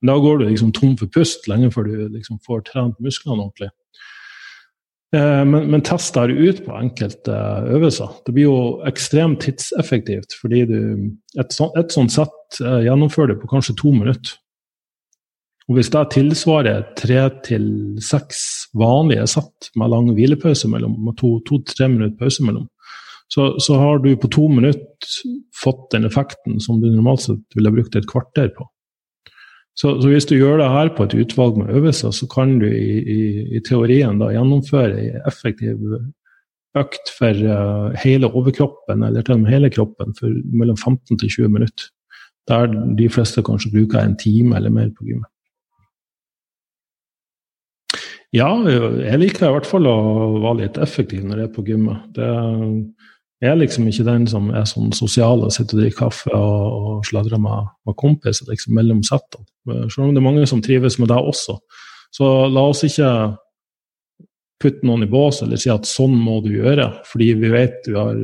Men 0.00 0.12
da 0.12 0.18
går 0.20 0.38
du 0.38 0.46
liksom 0.48 0.74
tom 0.76 0.98
for 1.00 1.10
pust 1.12 1.48
lenge 1.50 1.70
før 1.74 1.88
du 1.88 1.96
liksom 2.12 2.40
får 2.44 2.66
trent 2.70 3.00
musklene 3.02 3.40
ordentlig. 3.40 3.70
Eh, 5.14 5.44
men, 5.44 5.70
men 5.70 5.82
test 5.84 6.14
det 6.14 6.34
ut 6.34 6.62
på 6.66 6.74
enkelte 6.74 7.34
øvelser. 7.70 8.16
Det 8.26 8.34
blir 8.34 8.48
jo 8.48 8.56
ekstremt 8.88 9.44
tidseffektivt, 9.44 10.34
fordi 10.40 10.64
du, 10.70 10.80
et, 11.38 11.52
sånt, 11.54 11.76
et 11.78 11.94
sånt 11.94 12.14
sett 12.14 12.58
eh, 12.62 12.80
gjennomfører 12.88 13.34
det 13.34 13.42
på 13.42 13.50
kanskje 13.52 13.76
to 13.78 13.94
minutter. 13.94 14.40
Og 15.68 15.78
Hvis 15.78 15.88
det 15.94 16.02
tilsvarer 16.12 16.82
tre 16.98 17.22
til 17.46 17.66
seks 18.04 18.40
vanlige 18.76 19.24
sett 19.32 19.70
med 19.80 19.92
lang 19.94 20.10
hvilepause 20.12 20.68
mellom, 20.68 20.98
med 21.06 21.16
to-tre 21.20 21.86
to, 21.86 21.88
minutter 21.88 22.18
pause 22.20 22.44
mellom, 22.44 22.66
så, 23.32 23.54
så, 23.58 23.78
har 23.80 24.02
du 24.04 24.10
på 24.20 24.28
to 24.28 24.48
minutter 24.52 25.14
fått 25.56 25.88
den 25.94 26.04
effekten 26.04 26.58
som 26.60 26.82
du 26.82 26.90
normalt 26.90 27.24
sett 27.24 27.56
ville 27.56 27.72
brukt 27.72 27.96
et 27.96 28.10
kvarter 28.10 28.50
på. 28.52 28.66
Så, 29.74 29.96
så, 30.00 30.06
hvis 30.06 30.26
du 30.30 30.36
gjør 30.36 30.60
det 30.60 30.70
her 30.70 30.92
på 30.94 31.06
et 31.08 31.16
utvalg 31.18 31.56
med 31.58 31.72
øvelser, 31.74 32.12
så 32.14 32.28
kan 32.30 32.58
du 32.60 32.68
i, 32.68 32.98
i, 33.02 33.22
i 33.58 33.62
teorien 33.66 34.20
da 34.20 34.30
gjennomføre 34.30 35.00
en 35.02 35.24
effektiv 35.26 35.82
økt 36.78 37.10
for 37.18 37.42
uh, 37.46 37.90
hele 38.02 38.30
overkroppen, 38.30 39.02
eller 39.06 39.22
til 39.22 39.36
og 39.36 39.44
med 39.44 39.54
hele 39.54 39.70
kroppen, 39.74 40.14
for 40.18 40.30
mellom 40.54 40.78
15 40.78 41.18
til 41.18 41.30
20 41.40 41.52
minutter. 41.56 41.90
Der 42.50 42.66
de 42.98 43.08
fleste 43.08 43.42
kanskje 43.42 43.72
bruker 43.72 44.02
en 44.02 44.18
time 44.20 44.56
eller 44.56 44.70
mer 44.70 44.90
på 44.94 45.06
gymmet. 45.08 45.30
Ja, 48.34 48.50
jeg 48.66 49.18
liker 49.22 49.46
i 49.46 49.54
hvert 49.54 49.68
fall 49.68 49.86
å 49.86 49.98
være 50.42 50.64
litt 50.64 50.78
effektiv 50.82 51.22
når 51.22 51.38
jeg 51.38 51.48
er 51.48 51.54
på 51.54 51.62
gymmet. 51.68 52.00
Det 52.16 52.30
er 53.42 53.56
liksom 53.58 53.88
ikke 53.90 54.06
den 54.06 54.26
som 54.30 54.50
er 54.54 54.66
sånn 54.68 54.92
sosial 54.94 55.42
og 55.44 55.52
sitter 55.52 55.76
og 55.76 55.82
drikker 55.82 56.00
kaffe 56.04 56.34
og, 56.34 56.76
og 56.90 57.08
sladrer 57.08 57.40
med, 57.42 57.70
med 57.86 57.96
kompiser 58.00 58.48
liksom, 58.50 58.76
mellom 58.78 59.02
settene. 59.06 59.46
Selv 59.90 60.06
om 60.06 60.12
det 60.14 60.22
er 60.22 60.28
mange 60.28 60.46
som 60.48 60.62
trives 60.64 60.98
med 61.00 61.10
det 61.10 61.18
også. 61.18 61.58
Så 62.14 62.30
la 62.52 62.62
oss 62.70 62.84
ikke 62.86 63.10
putte 64.62 64.86
noen 64.86 65.04
i 65.04 65.10
bås 65.10 65.42
eller 65.44 65.60
si 65.60 65.72
at 65.72 65.88
sånn 65.88 66.14
må 66.16 66.38
du 66.44 66.52
gjøre, 66.54 66.86
fordi 67.10 67.32
vi 67.40 67.50
vet 67.52 67.88
vi 67.88 67.98
har 67.98 68.14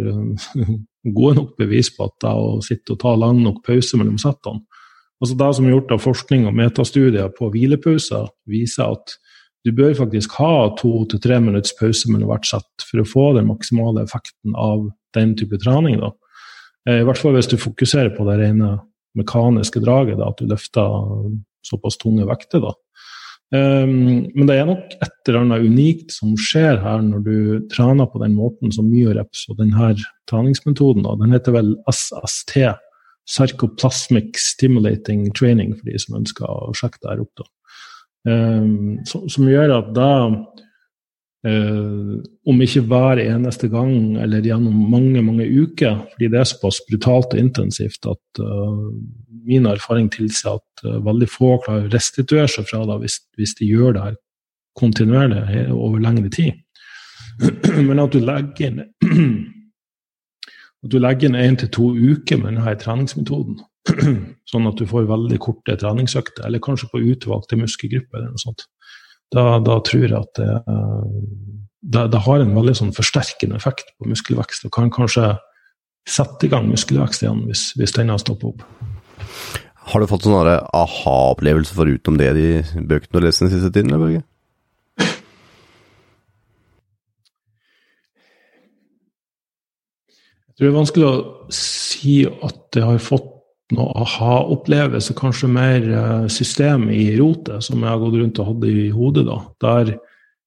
gode 1.19 1.37
nok 1.41 1.57
bevis 1.59 1.91
på 1.97 2.07
at 2.07 2.17
det 2.23 2.35
å 2.37 2.61
sitte 2.65 2.95
og 2.95 3.03
ta 3.03 3.17
lang 3.19 3.43
nok 3.45 3.65
pause 3.67 3.99
mellom 4.01 4.21
settene 4.21 4.63
Altså 5.21 5.37
Det 5.37 5.49
som 5.57 5.67
er 5.67 5.75
gjort 5.75 5.91
av 5.93 6.01
forskning 6.01 6.47
og 6.49 6.55
metastudier 6.57 7.27
på 7.37 7.51
hvilepauser, 7.53 8.31
viser 8.49 8.95
at 8.95 9.19
du 9.67 9.73
bør 9.77 9.93
faktisk 9.99 10.39
ha 10.41 10.71
to 10.79 11.05
til 11.11 11.21
tre 11.21 11.41
minutts 11.43 11.75
pause 11.79 12.09
mellom 12.11 12.31
hvert 12.33 12.49
sett 12.49 12.87
for 12.87 13.03
å 13.03 13.09
få 13.09 13.27
den 13.37 13.51
maksimale 13.51 14.07
effekten 14.07 14.57
av 14.57 14.89
den 15.17 15.35
type 15.37 15.59
trening. 15.61 16.01
da. 16.01 16.13
Eh, 16.89 17.01
I 17.03 17.07
hvert 17.09 17.21
fall 17.21 17.37
hvis 17.37 17.51
du 17.51 17.59
fokuserer 17.61 18.15
på 18.17 18.25
det 18.29 18.39
rene 18.41 18.79
mekaniske 19.19 19.83
draget, 19.83 20.21
da, 20.21 20.31
at 20.31 20.41
du 20.41 20.49
løfter 20.49 21.35
såpass 21.67 21.99
tunge 22.01 22.25
vekter. 22.29 22.63
da. 22.65 22.73
Um, 23.51 24.31
men 24.31 24.47
det 24.47 24.61
er 24.61 24.69
nok 24.69 24.93
et 25.03 25.27
eller 25.27 25.41
annet 25.41 25.65
unikt 25.67 26.13
som 26.15 26.37
skjer 26.39 26.77
her 26.85 27.01
når 27.03 27.23
du 27.27 27.39
trener 27.73 28.07
på 28.07 28.21
den 28.23 28.37
måten 28.39 28.71
som 28.71 28.87
myoreps 28.87 29.49
og 29.51 29.59
denne 29.59 29.91
treningsmetoden. 30.31 31.03
Da. 31.03 31.17
Den 31.19 31.35
heter 31.35 31.57
vel 31.59 31.73
SST, 31.91 32.63
Sarcoplasmic 33.31 34.39
Stimulating 34.39 35.33
Training, 35.35 35.75
for 35.75 35.91
de 35.91 35.99
som 35.99 36.21
ønsker 36.23 36.47
å 36.47 36.71
sjekke 36.79 37.03
det 37.03 37.11
her 37.11 37.25
opp. 37.27 37.43
da. 37.43 37.49
Um, 38.29 38.99
som, 39.09 39.29
som, 39.33 39.47
gjør 39.49 39.71
at 39.79 39.87
da 39.97 40.13
uh, 41.49 42.17
om 42.53 42.59
ikke 42.61 42.83
hver 42.91 43.23
eneste 43.23 43.71
gang 43.73 44.19
eller 44.21 44.45
gjennom 44.45 44.77
mange 44.93 45.23
mange 45.25 45.47
uker, 45.49 46.03
fordi 46.13 46.29
det 46.29 46.41
er 46.41 46.51
såpass 46.51 46.83
brutalt 46.89 47.33
og 47.33 47.41
intensivt 47.41 48.05
at 48.11 48.43
uh, 48.45 48.91
min 49.49 49.67
erfaring 49.67 50.11
tilsier 50.13 50.59
at 50.59 50.85
uh, 50.85 50.99
veldig 51.07 51.31
få 51.33 51.55
klarer 51.65 51.89
å 51.89 51.95
restituere 51.95 52.49
seg 52.49 52.69
fra 52.69 52.83
det 52.91 52.99
hvis, 53.07 53.17
hvis 53.41 53.57
de 53.61 53.71
gjør 53.71 53.97
det 53.97 54.05
her 54.11 54.21
kontinuerlig 54.77 55.71
over 55.73 55.99
lengre 56.05 56.29
tid. 56.29 56.61
Men 57.89 58.05
at 58.05 58.13
du 58.13 58.21
legger 58.21 58.69
inn 58.69 58.85
at 60.85 60.93
du 60.93 61.01
legger 61.01 61.29
inn 61.31 61.41
én 61.41 61.57
til 61.61 61.73
to 61.73 61.91
uker 61.97 62.37
med 62.41 62.53
denne 62.53 62.77
treningsmetoden. 62.85 63.61
sånn 64.51 64.69
at 64.69 64.81
du 64.81 64.87
får 64.89 65.09
veldig 65.09 65.39
korte 65.43 65.77
treningsøkter, 65.81 66.47
eller 66.47 66.63
kanskje 66.63 66.91
på 66.93 67.03
utvalgte 67.13 67.59
muskelgrupper. 67.61 68.19
eller 68.21 68.35
noe 68.35 68.43
sånt. 68.43 68.67
Da, 69.31 69.61
da 69.63 69.79
tror 69.87 70.07
jeg 70.09 70.17
at 70.19 70.41
det, 70.41 70.55
det, 71.81 72.07
det, 72.13 72.23
har 72.27 72.43
en 72.43 72.57
veldig 72.57 72.75
sånn 72.77 72.97
forsterkende 72.97 73.57
effekt 73.61 73.95
på 73.99 74.11
muskelvekst, 74.11 74.67
og 74.67 74.75
kan 74.75 74.91
kanskje 74.93 75.33
sette 76.09 76.49
i 76.49 76.53
gang 76.53 76.67
muskelvekst 76.71 77.25
igjen 77.25 77.45
hvis, 77.47 77.71
hvis 77.79 77.95
den 77.97 78.11
har 78.13 78.21
stoppet 78.21 78.51
opp. 78.53 78.65
Har 79.91 80.03
du 80.03 80.11
fått 80.11 80.27
sånne 80.27 80.59
aha-opplevelser 80.77 81.79
foruten 81.79 82.19
det 82.21 82.31
de 82.37 82.49
bøkene 82.77 83.11
du 83.11 83.19
har 83.19 83.27
lest 83.27 83.43
den 83.45 83.53
siste 83.53 83.73
tiden? 83.73 83.95
eller 83.95 84.05
Børge? 84.05 84.23
Jeg 90.51 90.55
tror 90.59 90.67
det 90.67 90.71
er 90.71 90.77
vanskelig 90.77 91.07
å 91.09 91.19
si 91.57 92.17
at 92.29 92.77
jeg 92.77 92.85
har 92.85 92.99
fått 93.01 93.31
noe 93.77 93.93
aha-opplevelse, 94.03 95.15
kanskje 95.19 95.51
mer 95.53 95.87
eh, 95.87 96.27
system 96.33 96.89
i 96.93 97.05
rotet, 97.19 97.65
som 97.65 97.83
jeg 97.83 97.91
har 97.91 98.01
gått 98.03 98.19
rundt 98.19 98.41
og 98.43 98.51
hatt 98.51 98.69
i 98.69 98.91
hodet. 98.95 99.27
da, 99.29 99.39
Der, 99.63 99.97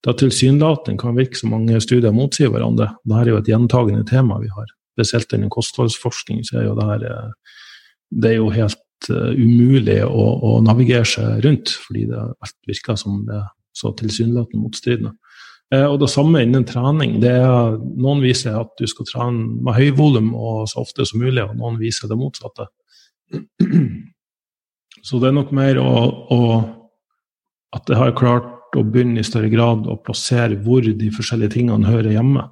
der 0.04 0.18
tilsynelatende 0.20 1.00
kan 1.00 1.18
virke 1.18 1.40
som 1.40 1.54
mange 1.56 1.80
studier 1.82 2.16
motsier 2.16 2.52
hverandre. 2.52 2.92
Dette 3.04 3.22
er 3.22 3.34
jo 3.34 3.42
et 3.42 3.52
gjentagende 3.52 4.06
tema 4.10 4.40
vi 4.44 4.52
har. 4.54 4.72
Spesielt 4.98 5.34
innen 5.34 5.54
kostholdsforskning 5.54 6.44
så 6.46 6.60
er 6.60 6.68
jo 6.68 6.78
det 6.78 6.90
her 6.92 7.06
eh, 7.10 7.60
Det 8.14 8.30
er 8.30 8.36
jo 8.38 8.50
helt 8.54 9.08
uh, 9.10 9.32
umulig 9.34 10.04
å, 10.06 10.26
å, 10.46 10.50
navigere 10.62 11.08
seg 11.08 11.40
rundt, 11.42 11.72
fordi 11.82 12.04
det 12.12 12.20
alt 12.22 12.58
virker 12.70 12.96
som 13.00 13.24
det 13.26 13.40
er 13.40 13.48
så 13.74 13.90
tilsynelatende 13.98 14.62
motstridende. 14.62 15.16
Og 15.74 15.96
det 15.98 16.12
samme 16.14 16.44
innen 16.46 16.62
trening. 16.70 17.16
det 17.18 17.32
er 17.34 17.80
Noen 17.98 18.20
viser 18.22 18.60
at 18.60 18.70
du 18.78 18.86
skal 18.86 19.08
trene 19.10 19.64
med 19.66 19.74
høyvolum 19.74 20.28
og 20.38 20.68
så 20.70 20.84
ofte 20.84 21.08
som 21.10 21.24
mulig, 21.24 21.42
og 21.42 21.56
noen 21.58 21.80
viser 21.82 22.12
det 22.12 22.20
motsatte. 22.20 22.68
Så 25.04 25.20
det 25.20 25.30
er 25.30 25.36
nok 25.36 25.52
mer 25.56 25.80
å, 25.82 25.92
å 26.32 26.42
At 27.76 27.90
jeg 27.90 28.00
har 28.00 28.14
klart 28.16 28.78
å 28.78 28.84
begynne 28.86 29.22
i 29.22 29.28
større 29.28 29.50
grad 29.52 29.88
å 29.90 30.00
plassere 30.02 30.58
hvor 30.66 30.86
de 30.86 31.10
forskjellige 31.14 31.56
tingene 31.58 31.90
hører 31.90 32.14
hjemme. 32.16 32.48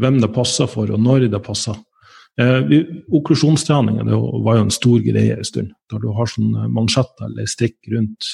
Hvem 0.00 0.18
det 0.20 0.32
passer 0.34 0.68
for, 0.68 0.90
og 0.90 1.00
når 1.00 1.28
det 1.32 1.40
passer. 1.44 1.76
Eh, 2.40 2.72
Okklusjonstrening 3.14 4.00
var 4.08 4.58
jo 4.58 4.64
en 4.64 4.74
stor 4.74 4.98
greie 5.04 5.36
en 5.36 5.46
stund. 5.46 5.70
Da 5.92 6.00
du 6.02 6.08
har 6.16 6.28
sånn 6.28 6.56
mansjett 6.74 7.24
eller 7.24 7.48
strikk 7.48 7.78
rundt 7.92 8.32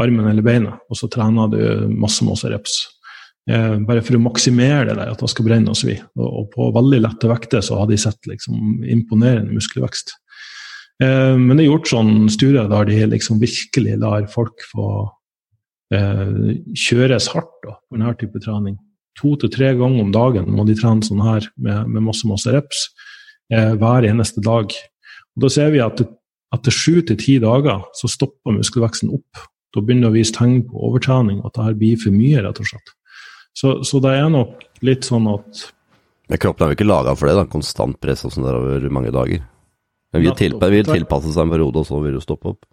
armen 0.00 0.28
eller 0.28 0.44
beinet, 0.44 0.82
og 0.90 0.98
så 0.98 1.08
trener 1.12 1.50
du 1.52 1.94
masse, 1.94 2.24
masse 2.26 2.50
reps. 2.52 2.78
Eh, 3.46 3.76
bare 3.86 4.02
for 4.02 4.18
å 4.18 4.22
maksimere 4.24 4.88
det, 4.88 4.96
der, 4.98 5.12
at 5.12 5.22
det 5.22 5.30
skal 5.30 5.46
brenne 5.46 5.72
og 5.72 5.78
svi. 5.78 5.94
Og, 6.18 6.26
og 6.26 6.48
på 6.54 6.70
veldig 6.74 7.02
lette 7.04 7.30
vekter 7.30 7.64
så 7.64 7.80
har 7.80 7.90
de 7.90 7.98
sett 8.00 8.30
liksom, 8.30 8.82
imponerende 8.82 9.54
muskelvekst. 9.56 10.16
Eh, 11.02 11.36
men 11.36 11.56
det 11.56 11.66
er 11.66 11.70
gjort 11.70 11.90
sånn 11.90 12.12
studier 12.32 12.70
der 12.72 12.88
de 12.88 13.02
liksom 13.12 13.40
virkelig 13.42 13.98
lar 14.00 14.26
folk 14.32 14.64
få 14.70 14.88
eh, 15.94 16.60
kjøres 16.72 17.28
hardt 17.34 17.56
da, 17.66 17.76
på 17.76 17.98
denne 17.98 18.14
type 18.20 18.42
trening. 18.44 18.78
To 19.20 19.34
til 19.40 19.52
tre 19.52 19.72
ganger 19.76 20.04
om 20.04 20.12
dagen 20.12 20.48
må 20.52 20.66
de 20.68 20.76
trene 20.76 21.04
sånn 21.04 21.24
her 21.24 21.48
med, 21.56 21.88
med 21.92 22.04
masse 22.08 22.28
masse 22.28 22.52
reps 22.52 22.88
eh, 23.52 23.74
hver 23.76 24.08
eneste 24.08 24.44
dag. 24.44 24.72
Og 25.36 25.44
Da 25.44 25.52
ser 25.52 25.72
vi 25.74 25.84
at 25.84 26.00
etter 26.54 26.72
sju 26.72 27.02
til 27.04 27.18
ti 27.20 27.38
dager 27.42 27.84
så 27.96 28.08
stopper 28.08 28.56
muskelveksten 28.56 29.12
opp. 29.12 29.46
Da 29.74 29.82
begynner 29.82 30.08
det 30.08 30.14
å 30.14 30.16
vise 30.16 30.36
tegn 30.36 30.62
på 30.64 30.78
overtrening, 30.88 31.42
at 31.44 31.56
det 31.56 31.64
her 31.66 31.74
blir 31.76 31.98
for 32.00 32.14
mye, 32.14 32.40
rett 32.44 32.60
og 32.62 32.68
slett. 32.70 32.92
Så, 33.56 33.72
så 33.88 34.00
det 34.04 34.12
er 34.16 34.30
nok 34.32 34.62
litt 34.84 35.04
sånn 35.08 35.28
at 35.32 35.66
Men 36.28 36.40
kroppen 36.42 36.64
er 36.64 36.72
jo 36.72 36.76
ikke 36.76 36.88
laga 36.88 37.12
for 37.16 37.28
det, 37.28 37.36
da? 37.38 37.44
Konstant 37.48 37.98
press 38.02 38.24
og 38.26 38.32
sånn 38.34 38.46
der 38.48 38.56
over 38.58 38.88
mange 38.92 39.12
dager? 39.14 39.44
Men 40.16 40.24
vil, 40.24 40.34
tilpa 40.38 40.72
vil 40.72 40.88
tilpasse 40.88 41.34
seg 41.34 41.46
en 41.46 41.54
periode, 41.54 41.82
og 41.82 41.88
så 41.88 42.00
vil 42.02 42.18
du 42.18 42.24
stoppe 42.24 42.54
opp? 42.54 42.66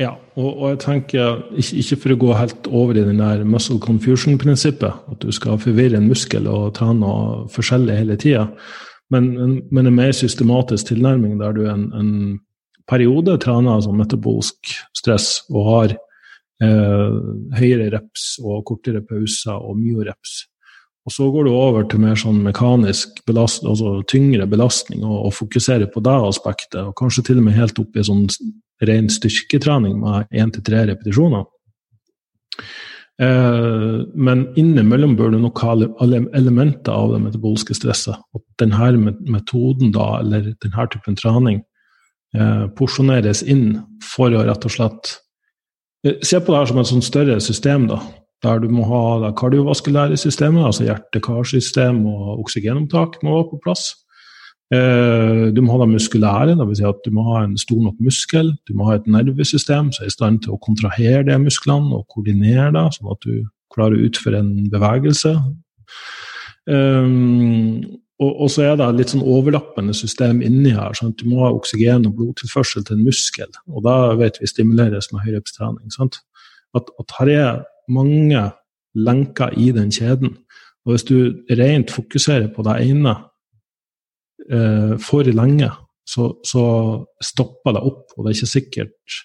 Ja, 0.00 0.14
og, 0.38 0.48
og 0.48 0.66
jeg 0.70 0.78
tenker, 0.80 1.40
ikke, 1.60 1.80
ikke, 1.82 1.96
for 2.00 2.14
å 2.14 2.20
gå 2.22 2.36
helt 2.38 2.68
over 2.72 2.96
i 2.96 3.04
den 3.04 3.20
der 3.20 3.42
muscle 3.44 3.76
confusion-prinsippet, 3.84 5.02
at 5.12 5.20
du 5.20 5.32
skal 5.36 5.60
forvirre 5.60 6.00
en 6.00 6.08
muskel 6.08 6.48
og 6.48 6.70
trene 6.78 7.10
forskjellig 7.52 7.98
hele 7.98 8.16
tida, 8.20 8.46
men, 9.12 9.32
men, 9.68 9.88
en 9.90 9.96
mer 9.96 10.14
systematisk 10.16 10.92
tilnærming 10.92 11.34
der 11.40 11.56
du 11.56 11.64
en, 11.68 11.88
en 11.98 12.12
periode 12.88 13.36
trener 13.42 13.76
altså 13.76 13.92
metabolsk 13.94 14.72
stress 14.96 15.42
og 15.50 15.66
har 15.66 15.96
eh, 16.62 17.18
høyere 17.58 17.90
reps 17.96 18.36
og 18.44 18.62
kortere 18.70 19.02
pauser 19.06 19.58
og 19.58 19.76
mye 19.82 20.06
reps 20.08 20.44
og 21.10 21.14
så 21.14 21.26
går 21.34 21.48
du 21.48 21.50
over 21.50 21.86
til 21.90 21.98
mer 22.04 22.14
sånn 22.14 22.36
mekanisk 22.44 23.16
belast, 23.26 23.64
altså 23.66 23.96
tyngre 24.06 24.44
belastning, 24.46 25.02
og, 25.02 25.24
og 25.26 25.32
fokuserer 25.34 25.90
på 25.90 26.02
det 26.06 26.14
aspektet, 26.28 26.78
og 26.84 26.94
kanskje 27.00 27.24
til 27.26 27.40
og 27.40 27.48
med 27.48 27.56
helt 27.58 27.80
opp 27.82 27.98
i 27.98 28.04
sånn 28.06 28.28
ren 28.86 29.08
styrketrening 29.10 29.96
med 29.98 30.30
én 30.30 30.52
til 30.54 30.62
tre 30.68 30.84
repetisjoner. 30.86 31.48
Eh, 33.20 33.96
men 34.14 34.46
innimellom 34.62 35.16
bør 35.18 35.34
du 35.34 35.40
nok 35.42 35.64
ha 35.66 35.74
elementer 36.38 36.94
av 36.94 37.16
det 37.16 37.20
metabolske 37.26 37.74
stresset. 37.74 38.22
Og 38.30 38.46
denne 38.62 39.10
metoden, 39.26 39.90
da, 39.96 40.12
eller 40.22 40.52
denne 40.62 40.88
typen 40.94 41.18
trening, 41.18 41.60
eh, 42.38 42.64
porsjoneres 42.78 43.42
inn 43.42 43.80
for 44.14 44.30
å 44.30 44.46
rett 44.46 44.70
og 44.70 44.76
slett 44.78 45.16
eh, 46.06 46.22
Se 46.22 46.38
på 46.38 46.54
det 46.54 46.62
her 46.62 46.70
som 46.70 46.78
et 46.78 46.94
sånn 46.94 47.04
større 47.10 47.42
system, 47.42 47.90
da 47.90 47.98
der 48.42 48.60
du 48.62 48.68
må 48.72 48.86
ha 48.88 49.02
det 49.26 49.34
kardiovaskulære 49.36 50.16
systemet, 50.16 50.64
altså 50.64 50.86
hjerte-karsystem 50.86 52.04
og 52.08 52.40
oksygenopptak 52.40 53.20
må 53.22 53.36
være 53.36 53.50
på 53.50 53.60
plass. 53.64 53.90
Eh, 54.70 55.48
du 55.50 55.60
må 55.66 55.74
ha 55.74 55.80
det 55.82 55.92
muskulære, 55.96 56.54
dvs. 56.54 56.78
Si 56.78 56.86
at 56.86 57.00
du 57.04 57.10
må 57.14 57.24
ha 57.26 57.44
en 57.44 57.56
stor 57.58 57.80
nok 57.82 58.02
muskel. 58.06 58.52
Du 58.68 58.76
må 58.78 58.86
ha 58.88 58.96
et 58.96 59.08
nervesystem 59.10 59.90
som 59.92 60.04
er 60.04 60.12
i 60.12 60.14
stand 60.14 60.44
til 60.44 60.54
å 60.54 60.60
kontrahere 60.62 61.24
de 61.26 61.38
musklene 61.42 61.98
og 61.98 62.06
koordinere 62.12 62.70
det, 62.76 62.84
sånn 62.96 63.10
at 63.10 63.26
du 63.26 63.48
klarer 63.74 63.98
å 63.98 64.06
utføre 64.06 64.44
en 64.44 64.70
bevegelse. 64.70 65.34
Um, 66.70 67.82
og, 68.20 68.30
og, 68.30 68.46
så 68.52 68.66
er 68.68 68.78
det 68.78 68.88
litt 68.98 69.12
sånn 69.14 69.26
overlappende 69.26 69.94
system 69.96 70.42
inni 70.44 70.74
her. 70.76 70.94
sånn 70.94 71.14
at 71.14 71.18
Du 71.18 71.26
må 71.32 71.42
ha 71.42 71.50
oksygen 71.56 72.06
og 72.06 72.18
blodtilførsel 72.18 72.84
til 72.86 72.98
en 72.98 73.06
muskel, 73.08 73.50
og 73.66 73.82
da 73.88 74.14
vet 74.20 74.38
vi 74.38 74.50
stimuleres 74.50 75.10
med 75.10 75.24
høyreoppstrening. 75.24 75.90
At, 76.78 76.90
at 77.00 77.16
her 77.18 77.32
er 77.34 77.62
mange 77.92 78.48
lenker 78.98 79.54
i 79.58 79.70
den 79.74 79.92
kjeden. 79.94 80.36
Og 80.86 80.94
hvis 80.94 81.06
du 81.08 81.16
rent 81.58 81.92
fokuserer 81.92 82.48
på 82.54 82.64
det 82.66 82.76
ene 82.88 83.14
eh, 84.50 84.94
for 85.02 85.28
lenge, 85.28 85.70
så, 86.10 86.32
så, 86.46 86.62
stopper 87.22 87.76
det 87.76 87.82
opp, 87.86 88.14
og 88.16 88.24
det 88.24 88.30
er 88.30 88.38
ikke 88.38 88.54
sikkert 88.56 89.18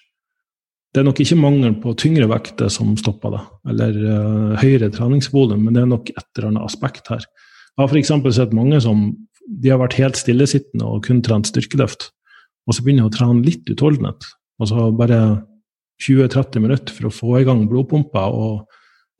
Det 0.94 1.00
er 1.00 1.06
nok 1.08 1.18
ikke 1.20 1.36
mangel 1.36 1.74
på 1.82 1.94
tyngre 1.98 2.28
vekter 2.30 2.70
som 2.72 2.94
stopper 2.96 3.34
det, 3.34 3.40
eller 3.72 3.96
eh, 4.12 4.52
høyere 4.62 4.92
treningsvolum, 4.94 5.64
men 5.64 5.74
det 5.74 5.82
er 5.82 5.90
nok 5.90 6.12
et 6.12 6.28
eller 6.38 6.52
annet 6.52 6.68
aspekt 6.68 7.10
her. 7.12 7.24
Jeg 7.76 7.82
har 7.82 7.90
f.eks. 7.90 8.12
sett 8.36 8.54
mange 8.56 8.80
som 8.80 9.10
de 9.46 9.70
har 9.72 9.80
vært 9.82 9.98
helt 10.00 10.16
stillesittende 10.16 10.86
og 10.88 11.04
kun 11.04 11.20
trent 11.24 11.50
styrkeløft, 11.50 12.08
og 12.66 12.76
så 12.76 12.84
begynner 12.84 13.04
de 13.04 13.12
å 13.12 13.16
trene 13.16 13.44
litt 13.44 13.68
utholdenhet. 13.72 14.24
så 14.64 14.88
bare 14.96 15.20
20-30 16.02 16.62
minutter 16.62 16.94
for 16.94 17.08
å 17.08 17.14
få 17.14 17.38
i 17.40 17.46
gang 17.46 17.64
blodpumpa 17.70 18.26
og 18.28 18.66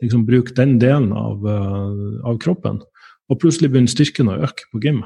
liksom 0.03 0.27
bruke 0.29 0.55
den 0.57 0.77
delen 0.81 1.13
av, 1.17 1.45
uh, 1.45 2.21
av, 2.29 2.37
kroppen. 2.43 2.83
Og 3.31 3.41
plutselig 3.41 3.71
begynner 3.73 3.93
styrken 3.93 4.31
å 4.31 4.41
øke 4.45 4.69
på 4.73 4.83
gym. 4.85 5.01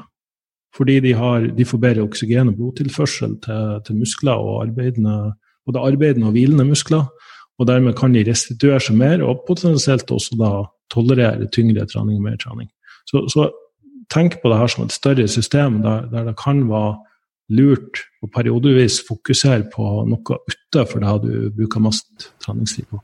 Fordi 0.76 0.98
de, 1.02 1.14
har, 1.18 1.46
de 1.54 1.66
får 1.66 1.82
bedre 1.82 2.04
oksygen 2.06 2.50
og 2.50 2.58
blodtilførsel 2.58 3.38
til, 3.44 3.78
til 3.86 3.98
muskler, 3.98 4.38
og 4.38 4.64
arbeidende, 4.66 5.32
både 5.66 5.82
arbeidende 5.86 6.28
og 6.30 6.36
hvilende 6.36 6.66
muskler. 6.68 7.08
Og 7.60 7.68
dermed 7.68 7.96
kan 7.98 8.14
de 8.14 8.24
restituere 8.26 8.80
seg 8.82 8.98
mer, 8.98 9.22
og 9.26 9.44
potensielt 9.48 10.10
også 10.10 10.38
da 10.40 10.52
tolerere 10.90 11.48
tyngre 11.54 11.86
trening 11.90 12.18
og 12.18 12.26
mer 12.26 12.38
trening. 12.40 12.70
Så, 13.10 13.24
så 13.30 13.48
tenk 14.12 14.38
på 14.40 14.50
det 14.50 14.58
her 14.60 14.70
som 14.70 14.86
et 14.86 14.94
større 14.94 15.26
system, 15.30 15.80
der, 15.84 16.06
der 16.10 16.30
det 16.30 16.38
kan 16.40 16.64
være 16.70 16.96
lurt 17.50 18.04
å 18.22 18.30
periodevis 18.32 19.00
fokusere 19.06 19.68
på 19.72 19.86
noe 20.08 20.40
utenfor 20.50 21.02
det 21.02 21.14
du 21.24 21.54
bruker 21.54 21.82
mest 21.82 22.30
treningstid 22.44 22.88
på. 22.90 23.00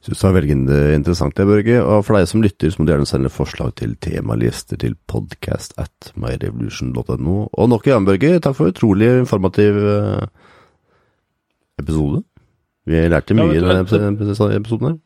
Synes 0.00 0.22
det 0.22 0.28
er 0.30 0.36
veldig 0.38 0.54
interessant 0.96 1.36
det, 1.36 1.44
Børge. 1.44 1.76
Og 1.84 2.06
for 2.06 2.16
deg 2.16 2.28
som 2.30 2.40
lytter, 2.40 2.72
så 2.72 2.80
må 2.80 2.86
du 2.88 2.94
gjerne 2.94 3.08
sende 3.08 3.32
forslag 3.32 3.74
til 3.76 3.92
temalister 4.00 4.80
til 4.80 4.94
podcast 5.10 5.76
at 5.80 6.12
myrevolution.no. 6.16 7.36
Og 7.52 7.68
nok 7.68 7.84
en 7.84 7.98
gang, 7.98 8.08
Børge, 8.08 8.38
takk 8.40 8.56
for 8.56 8.70
en 8.70 8.72
utrolig 8.72 9.10
informativ 9.18 9.76
eh, 9.76 10.24
episode. 11.82 12.22
Vi 12.88 13.04
lærte 13.12 13.36
mye 13.36 13.52
i 13.52 13.60
denne 13.60 13.84
episoden 13.84 14.88
her. 14.88 15.00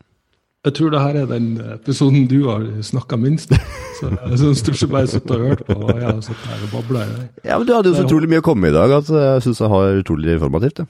Jeg 0.65 0.73
tror 0.79 0.93
det 0.93 1.01
her 1.03 1.15
er 1.21 1.27
den 1.29 1.47
episoden 1.75 2.25
du 2.29 2.39
har 2.47 2.63
snakka 2.81 3.19
minst. 3.21 3.53
Så 3.99 4.09
jeg 4.09 4.39
syns 4.41 4.63
du 4.65 4.71
ikke 4.73 4.91
bare 4.91 5.07
sitter 5.07 5.35
og 5.37 5.49
hørt 5.51 5.61
på, 5.67 5.75
og 5.77 5.91
jeg 5.93 6.07
har 6.07 6.21
sittet 6.25 6.47
her 6.51 6.59
og 6.65 6.69
babla. 6.73 6.99
Ja, 7.45 7.59
men 7.59 7.67
du 7.67 7.73
hadde 7.75 7.91
jo 7.91 7.97
så 7.99 8.05
utrolig 8.07 8.29
mye 8.31 8.41
å 8.41 8.49
komme 8.49 8.71
i 8.71 8.75
dag 8.75 8.89
at 8.97 9.07
jeg 9.13 9.43
syns 9.45 9.61
jeg 9.61 9.71
har 9.71 10.01
utrolig 10.01 10.29
informativt. 10.35 10.77
det. 10.81 10.87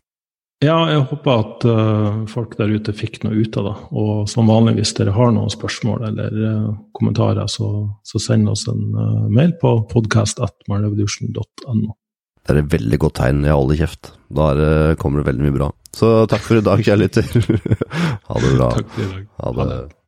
Ja, 0.63 0.77
jeg 0.87 1.01
håper 1.09 1.31
at 1.35 1.65
uh, 1.67 2.21
folk 2.31 2.53
der 2.57 2.71
ute 2.71 2.93
fikk 2.95 3.19
noe 3.25 3.35
ut 3.35 3.57
av 3.59 3.65
det. 3.67 3.75
Og 3.99 4.29
som 4.31 4.47
vanlig, 4.47 4.77
hvis 4.79 4.95
dere 4.95 5.11
har 5.15 5.33
noen 5.35 5.51
spørsmål 5.51 6.05
eller 6.09 6.31
uh, 6.39 6.71
kommentarer, 6.95 7.47
så, 7.51 7.67
så, 8.07 8.21
send 8.23 8.47
oss 8.49 8.63
en 8.71 8.83
uh, 8.95 9.27
mail 9.27 9.51
på 9.61 9.69
podcast.marrevolution.no. 9.91 11.89
Det 12.45 12.53
er 12.53 12.61
et 12.61 12.71
veldig 12.71 12.99
godt 13.01 13.17
tegn. 13.19 13.43
Jeg 13.43 13.57
holder 13.57 13.81
kjeft. 13.81 14.13
Da 14.39 14.45
det, 14.57 14.71
kommer 15.01 15.17
det 15.21 15.29
veldig 15.33 15.43
mye 15.43 15.57
bra. 15.57 15.67
Så 15.95 16.09
takk 16.31 16.43
for 16.43 16.59
i 16.59 16.63
dag, 16.65 16.81
kjære 16.83 16.99
lytter. 17.05 17.29
ha 18.29 18.41
det 18.43 18.55
bra. 18.57 18.71
Takk 18.75 18.89
for 18.95 19.05
i 19.05 19.11
dag. 19.13 19.29
Ha 19.43 19.53
det. 19.61 19.77